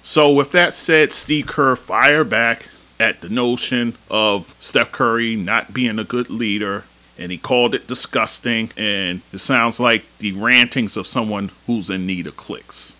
So, 0.03 0.31
with 0.31 0.51
that 0.51 0.73
said, 0.73 1.11
Steve 1.11 1.47
Kerr 1.47 1.75
fired 1.75 2.29
back 2.29 2.69
at 2.99 3.21
the 3.21 3.29
notion 3.29 3.95
of 4.09 4.55
Steph 4.59 4.91
Curry 4.91 5.35
not 5.35 5.73
being 5.73 5.97
a 5.97 6.03
good 6.03 6.29
leader, 6.29 6.83
and 7.17 7.31
he 7.31 7.39
called 7.39 7.73
it 7.73 7.87
disgusting, 7.87 8.69
and 8.77 9.21
it 9.33 9.39
sounds 9.39 9.79
like 9.79 10.05
the 10.19 10.33
rantings 10.33 10.95
of 10.95 11.07
someone 11.07 11.49
who's 11.65 11.89
in 11.89 12.05
need 12.05 12.27
of 12.27 12.37
clicks. 12.37 12.95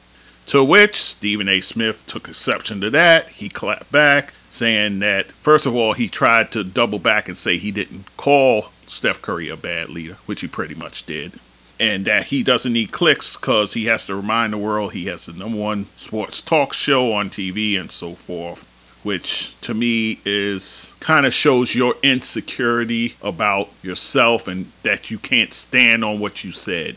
To 0.47 0.63
which 0.63 0.95
Stephen 0.95 1.47
A. 1.47 1.61
Smith 1.61 2.03
took 2.07 2.27
exception 2.27 2.81
to 2.81 2.89
that. 2.89 3.27
He 3.29 3.49
clapped 3.49 3.91
back 3.91 4.33
saying 4.55 4.99
that, 4.99 5.27
first 5.31 5.65
of 5.65 5.75
all, 5.75 5.93
he 5.93 6.07
tried 6.07 6.51
to 6.51 6.63
double 6.63 6.99
back 6.99 7.27
and 7.27 7.37
say 7.37 7.57
he 7.57 7.71
didn't 7.71 8.15
call 8.17 8.69
Steph 8.87 9.21
Curry 9.21 9.49
a 9.49 9.57
bad 9.57 9.89
leader, 9.89 10.15
which 10.25 10.41
he 10.41 10.47
pretty 10.47 10.75
much 10.75 11.05
did. 11.05 11.33
And 11.79 12.05
that 12.05 12.25
he 12.25 12.41
doesn't 12.41 12.71
need 12.71 12.91
clicks 12.93 13.35
because 13.35 13.73
he 13.73 13.85
has 13.85 14.05
to 14.05 14.15
remind 14.15 14.53
the 14.53 14.57
world 14.57 14.93
he 14.93 15.05
has 15.07 15.25
the 15.25 15.33
number 15.33 15.57
one 15.57 15.87
sports 15.97 16.41
talk 16.41 16.73
show 16.73 17.11
on 17.11 17.29
TV 17.29 17.79
and 17.79 17.91
so 17.91 18.13
forth 18.13 18.71
which 19.05 19.55
to 19.61 19.71
me 19.75 20.19
is 20.25 20.91
kind 20.99 21.27
of 21.27 21.33
shows 21.33 21.75
your 21.75 21.93
insecurity 22.01 23.15
about 23.21 23.69
yourself 23.83 24.47
and 24.47 24.71
that 24.81 25.11
you 25.11 25.19
can't 25.19 25.53
stand 25.53 26.03
on 26.03 26.19
what 26.19 26.43
you 26.43 26.51
said. 26.51 26.95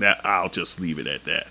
That 0.00 0.20
I'll 0.26 0.48
just 0.48 0.80
leave 0.80 0.98
it 0.98 1.06
at 1.06 1.24
that. 1.24 1.46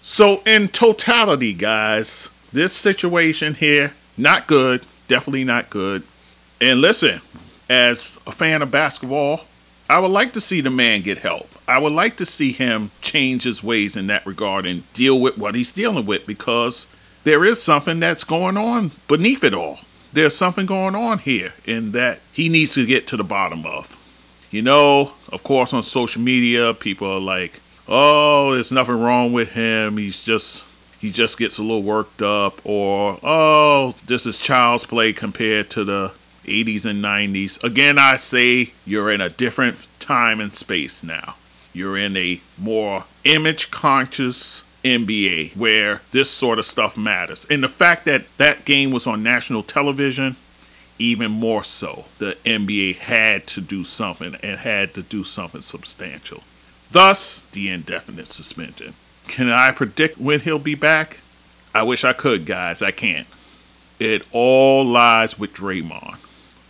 So 0.00 0.42
in 0.46 0.68
totality, 0.68 1.54
guys, 1.54 2.30
this 2.52 2.72
situation 2.72 3.54
here 3.54 3.94
not 4.16 4.46
good. 4.46 4.84
Definitely 5.08 5.44
not 5.44 5.70
good. 5.70 6.02
And 6.60 6.80
listen, 6.80 7.20
as 7.68 8.18
a 8.26 8.32
fan 8.32 8.62
of 8.62 8.70
basketball, 8.70 9.42
I 9.88 9.98
would 9.98 10.10
like 10.10 10.32
to 10.34 10.40
see 10.40 10.60
the 10.60 10.70
man 10.70 11.02
get 11.02 11.18
help. 11.18 11.48
I 11.66 11.78
would 11.78 11.92
like 11.92 12.16
to 12.16 12.26
see 12.26 12.52
him 12.52 12.90
change 13.00 13.44
his 13.44 13.62
ways 13.62 13.96
in 13.96 14.06
that 14.08 14.26
regard 14.26 14.66
and 14.66 14.90
deal 14.94 15.20
with 15.20 15.38
what 15.38 15.54
he's 15.54 15.72
dealing 15.72 16.06
with 16.06 16.26
because 16.26 16.86
there 17.24 17.44
is 17.44 17.62
something 17.62 18.00
that's 18.00 18.24
going 18.24 18.56
on 18.56 18.92
beneath 19.08 19.44
it 19.44 19.54
all. 19.54 19.80
There's 20.12 20.36
something 20.36 20.66
going 20.66 20.94
on 20.94 21.18
here 21.18 21.54
and 21.66 21.92
that 21.92 22.20
he 22.32 22.48
needs 22.48 22.74
to 22.74 22.86
get 22.86 23.06
to 23.08 23.16
the 23.16 23.24
bottom 23.24 23.64
of. 23.64 23.98
You 24.50 24.62
know, 24.62 25.12
of 25.30 25.42
course, 25.42 25.72
on 25.72 25.82
social 25.82 26.20
media, 26.20 26.74
people 26.74 27.10
are 27.10 27.20
like, 27.20 27.60
oh, 27.88 28.52
there's 28.52 28.72
nothing 28.72 29.00
wrong 29.00 29.32
with 29.32 29.52
him. 29.52 29.96
He's 29.96 30.22
just 30.22 30.66
he 31.02 31.10
just 31.10 31.36
gets 31.36 31.58
a 31.58 31.62
little 31.62 31.82
worked 31.82 32.22
up, 32.22 32.64
or 32.64 33.18
oh, 33.24 33.96
this 34.06 34.24
is 34.24 34.38
child's 34.38 34.86
play 34.86 35.12
compared 35.12 35.68
to 35.70 35.82
the 35.82 36.12
80s 36.44 36.86
and 36.86 37.02
90s. 37.02 37.62
Again, 37.64 37.98
I 37.98 38.16
say 38.16 38.72
you're 38.86 39.10
in 39.10 39.20
a 39.20 39.28
different 39.28 39.88
time 39.98 40.40
and 40.40 40.54
space 40.54 41.02
now. 41.02 41.34
You're 41.72 41.98
in 41.98 42.16
a 42.16 42.40
more 42.56 43.04
image 43.24 43.72
conscious 43.72 44.62
NBA 44.84 45.56
where 45.56 46.02
this 46.12 46.30
sort 46.30 46.60
of 46.60 46.66
stuff 46.66 46.96
matters. 46.96 47.46
And 47.50 47.64
the 47.64 47.68
fact 47.68 48.04
that 48.04 48.22
that 48.38 48.64
game 48.64 48.92
was 48.92 49.08
on 49.08 49.24
national 49.24 49.64
television, 49.64 50.36
even 51.00 51.32
more 51.32 51.64
so, 51.64 52.04
the 52.18 52.36
NBA 52.44 52.94
had 52.94 53.48
to 53.48 53.60
do 53.60 53.82
something 53.82 54.36
and 54.40 54.60
had 54.60 54.94
to 54.94 55.02
do 55.02 55.24
something 55.24 55.62
substantial. 55.62 56.44
Thus, 56.92 57.40
the 57.50 57.70
indefinite 57.70 58.28
suspension. 58.28 58.94
Can 59.28 59.48
I 59.48 59.72
predict 59.72 60.18
when 60.18 60.40
he'll 60.40 60.58
be 60.58 60.74
back? 60.74 61.20
I 61.74 61.82
wish 61.84 62.04
I 62.04 62.12
could, 62.12 62.44
guys. 62.44 62.82
I 62.82 62.90
can't. 62.90 63.26
It 63.98 64.26
all 64.32 64.84
lies 64.84 65.38
with 65.38 65.54
Draymond. 65.54 66.16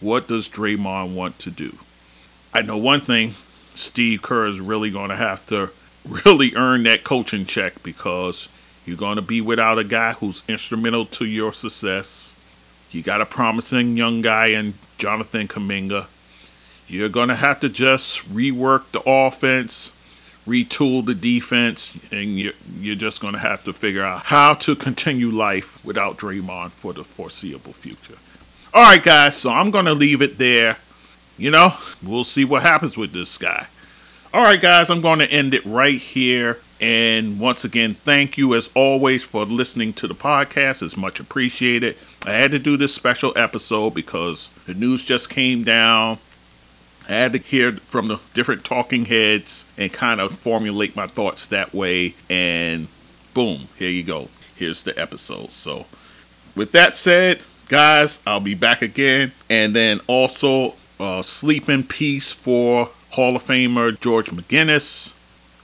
What 0.01 0.29
does 0.29 0.49
Draymond 0.49 1.15
want 1.15 1.39
to 1.41 1.51
do? 1.51 1.79
I 2.53 2.63
know 2.63 2.77
one 2.77 3.01
thing 3.01 3.35
Steve 3.75 4.23
Kerr 4.23 4.47
is 4.47 4.61
really 4.61 4.91
going 4.91 5.09
to 5.09 5.17
have 5.17 5.47
to 5.47 5.71
really 6.27 6.55
earn 6.55 6.83
that 6.85 7.05
coaching 7.05 7.47
check 7.47 7.83
because 7.83 8.49
you're 8.85 8.97
going 8.97 9.17
to 9.17 9.23
be 9.23 9.41
without 9.41 9.79
a 9.79 9.85
guy 9.85 10.13
who's 10.13 10.43
instrumental 10.49 11.07
to 11.07 11.25
your 11.25 11.53
success. 11.53 12.37
You 12.91 13.03
got 13.03 13.21
a 13.21 13.27
promising 13.27 13.97
young 13.97 14.21
guy 14.21 14.49
in 14.49 14.75
Jonathan 14.99 15.49
Kuminga. 15.49 16.07
You're 16.89 17.09
going 17.09 17.29
to 17.29 17.37
have 17.37 17.61
to 17.61 17.69
just 17.69 18.29
rework 18.33 18.91
the 18.93 19.03
offense 19.07 19.93
retool 20.47 21.05
the 21.05 21.15
defense, 21.15 21.97
and 22.13 22.39
you're, 22.39 22.53
you're 22.79 22.97
just 22.97 23.21
going 23.21 23.35
to 23.35 23.39
have 23.39 23.65
to 23.65 23.73
figure 23.73 24.03
out 24.03 24.25
how 24.25 24.55
to 24.55 24.75
continue 24.75 25.31
life 25.31 25.85
without 25.85 26.19
Draymond 26.19 26.71
for 26.73 26.93
the 26.93 27.05
foreseeable 27.05 27.73
future. 27.73 28.17
All 28.75 28.83
right, 28.83 29.03
guys, 29.03 29.37
so 29.37 29.51
I'm 29.51 29.71
going 29.71 29.85
to 29.85 29.95
leave 29.95 30.23
it 30.23 30.39
there. 30.39 30.79
You 31.39 31.51
know, 31.51 31.75
we'll 32.03 32.25
see 32.25 32.45
what 32.45 32.63
happens 32.63 32.97
with 32.97 33.13
this 33.13 33.39
guy. 33.39 33.67
All 34.35 34.43
right, 34.43 34.61
guys, 34.61 34.91
I'm 34.91 35.01
going 35.01 35.19
to 35.19 35.31
end 35.31 35.55
it 35.55 35.65
right 35.65 35.99
here. 35.99 36.59
And 36.81 37.39
once 37.39 37.65
again, 37.65 37.95
thank 37.95 38.37
you 38.37 38.55
as 38.55 38.69
always 38.75 39.23
for 39.23 39.45
listening 39.45 39.93
to 39.95 40.09
the 40.09 40.15
podcast. 40.15 40.83
It's 40.83 40.97
much 40.97 41.21
appreciated. 41.21 41.97
I 42.27 42.33
had 42.33 42.51
to 42.53 42.59
do 42.59 42.77
this 42.77 42.95
special 42.95 43.33
episode 43.37 43.95
because 43.95 44.49
the 44.67 44.75
news 44.75 45.05
just 45.05 45.31
came 45.31 45.63
down 45.63 46.19
I 47.09 47.13
had 47.13 47.33
to 47.33 47.39
hear 47.39 47.73
from 47.73 48.09
the 48.09 48.21
different 48.35 48.65
talking 48.65 49.07
heads 49.07 49.67
and 49.77 49.93
kind 49.93 50.21
of 50.21 50.39
formulate 50.39 50.95
my 50.97 51.07
thoughts 51.07 51.47
that 51.49 51.75
way. 51.75 52.15
And 52.31 52.89
boom, 53.35 53.69
here 53.77 53.91
you 53.91 54.03
go. 54.03 54.29
Here's 54.57 54.83
the 54.83 54.99
episode. 54.99 55.51
So, 55.51 55.87
with 56.55 56.73
that 56.73 56.95
said, 56.95 57.41
guys, 57.69 58.21
I'll 58.27 58.41
be 58.41 58.55
back 58.55 58.83
again. 58.83 59.33
And 59.51 59.75
then 59.75 60.01
also, 60.07 60.75
uh, 61.01 61.23
sleep 61.23 61.69
in 61.69 61.85
peace 61.85 62.33
for 62.33 62.91
Hall 63.11 63.37
of 63.37 63.45
Famer 63.45 63.99
George 64.01 64.31
McGinnis. 64.31 65.15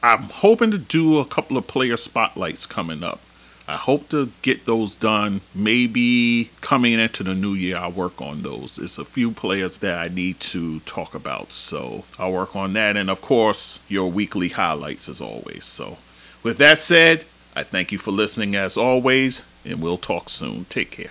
I'm 0.03 0.25
hoping 0.25 0.71
to 0.71 0.79
do 0.79 1.19
a 1.19 1.25
couple 1.25 1.57
of 1.57 1.67
player 1.67 1.97
spotlights 1.97 2.67
coming 2.67 3.03
up. 3.03 3.21
I 3.69 3.77
hope 3.77 4.09
to 4.09 4.31
get 4.41 4.65
those 4.65 4.95
done. 4.95 5.43
Maybe 5.55 6.49
coming 6.63 6.99
into 6.99 7.23
the 7.23 7.35
new 7.35 7.53
year, 7.53 7.77
I'll 7.77 7.93
work 7.93 8.23
on 8.23 8.41
those. 8.41 8.77
There's 8.77 8.97
a 8.97 9.05
few 9.05 9.31
players 9.31 9.77
that 9.79 9.99
I 9.99 10.09
need 10.09 10.41
to 10.41 10.81
talk 10.81 11.15
about, 11.15 11.53
so 11.53 12.05
I'll 12.19 12.33
work 12.33 12.57
on 12.57 12.73
that. 12.73 12.97
And 12.97 13.11
of 13.11 13.21
course, 13.21 13.81
your 13.87 14.11
weekly 14.11 14.49
highlights 14.49 15.07
as 15.07 15.21
always. 15.21 15.67
So, 15.67 15.99
with 16.43 16.57
that 16.57 16.79
said, 16.79 17.27
I 17.55 17.63
thank 17.63 17.93
you 17.93 17.99
for 17.99 18.11
listening 18.11 18.57
as 18.57 18.79
always, 18.79 19.45
and 19.67 19.83
we'll 19.83 19.99
talk 19.99 20.31
soon. 20.31 20.65
Take 20.65 20.91
care. 20.91 21.11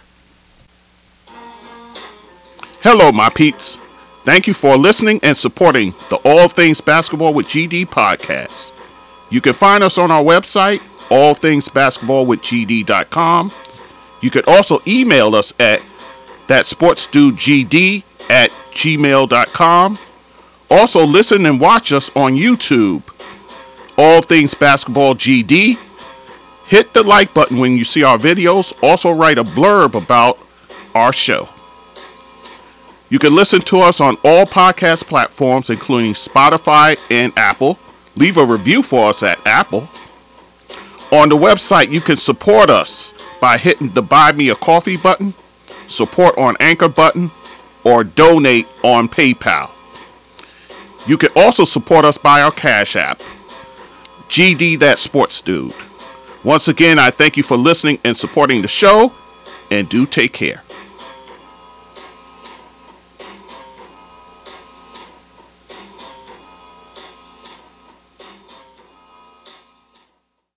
Hello, 2.81 3.11
my 3.11 3.29
peeps. 3.29 3.77
Thank 4.25 4.47
you 4.47 4.55
for 4.55 4.77
listening 4.77 5.19
and 5.21 5.37
supporting 5.37 5.93
the 6.09 6.15
All 6.25 6.47
Things 6.47 6.81
Basketball 6.81 7.35
with 7.35 7.45
GD 7.45 7.85
podcast. 7.85 8.71
You 9.29 9.41
can 9.41 9.53
find 9.53 9.83
us 9.83 9.99
on 9.99 10.09
our 10.09 10.23
website 10.23 10.81
all 11.09 11.33
things 11.33 11.69
basketball 11.69 12.25
with 12.25 12.41
GD.com. 12.41 13.51
You 14.21 14.29
could 14.29 14.47
also 14.47 14.81
email 14.87 15.35
us 15.35 15.53
at 15.59 15.81
that 16.47 16.65
sportsdugd 16.65 18.03
at 18.29 18.51
gmail.com. 18.71 19.99
Also, 20.69 21.05
listen 21.05 21.45
and 21.45 21.61
watch 21.61 21.91
us 21.91 22.09
on 22.15 22.35
YouTube. 22.35 23.03
All 23.97 24.21
Things 24.21 24.53
Basketball 24.53 25.15
GD. 25.15 25.77
Hit 26.65 26.93
the 26.93 27.03
like 27.03 27.33
button 27.33 27.57
when 27.57 27.77
you 27.77 27.83
see 27.83 28.03
our 28.03 28.17
videos. 28.17 28.73
Also, 28.83 29.11
write 29.11 29.37
a 29.37 29.43
blurb 29.43 29.95
about 29.95 30.37
our 30.93 31.13
show. 31.13 31.47
You 33.09 33.19
can 33.19 33.33
listen 33.33 33.61
to 33.61 33.79
us 33.79 34.01
on 34.01 34.17
all 34.25 34.45
podcast 34.45 35.07
platforms, 35.07 35.69
including 35.69 36.13
Spotify 36.13 36.97
and 37.09 37.31
Apple. 37.37 37.79
Leave 38.17 38.37
a 38.37 38.43
review 38.43 38.83
for 38.83 39.09
us 39.09 39.23
at 39.23 39.39
Apple. 39.47 39.87
On 41.11 41.29
the 41.29 41.37
website, 41.37 41.89
you 41.89 42.01
can 42.01 42.17
support 42.17 42.69
us 42.69 43.13
by 43.39 43.57
hitting 43.57 43.89
the 43.89 44.01
Buy 44.01 44.33
Me 44.33 44.49
a 44.49 44.55
Coffee 44.55 44.97
button, 44.97 45.33
support 45.87 46.37
on 46.37 46.57
Anchor 46.59 46.89
button, 46.89 47.31
or 47.85 48.03
donate 48.03 48.67
on 48.83 49.07
PayPal. 49.07 49.71
You 51.07 51.17
can 51.17 51.29
also 51.35 51.63
support 51.63 52.03
us 52.03 52.17
by 52.17 52.41
our 52.41 52.51
Cash 52.51 52.97
App, 52.97 53.21
GD 54.27 54.79
That 54.79 54.99
Sports 54.99 55.39
Dude. 55.39 55.73
Once 56.43 56.67
again, 56.67 56.99
I 56.99 57.11
thank 57.11 57.37
you 57.37 57.43
for 57.43 57.55
listening 57.55 57.99
and 58.03 58.15
supporting 58.15 58.61
the 58.61 58.67
show, 58.67 59.13
and 59.71 59.87
do 59.87 60.05
take 60.05 60.33
care. 60.33 60.63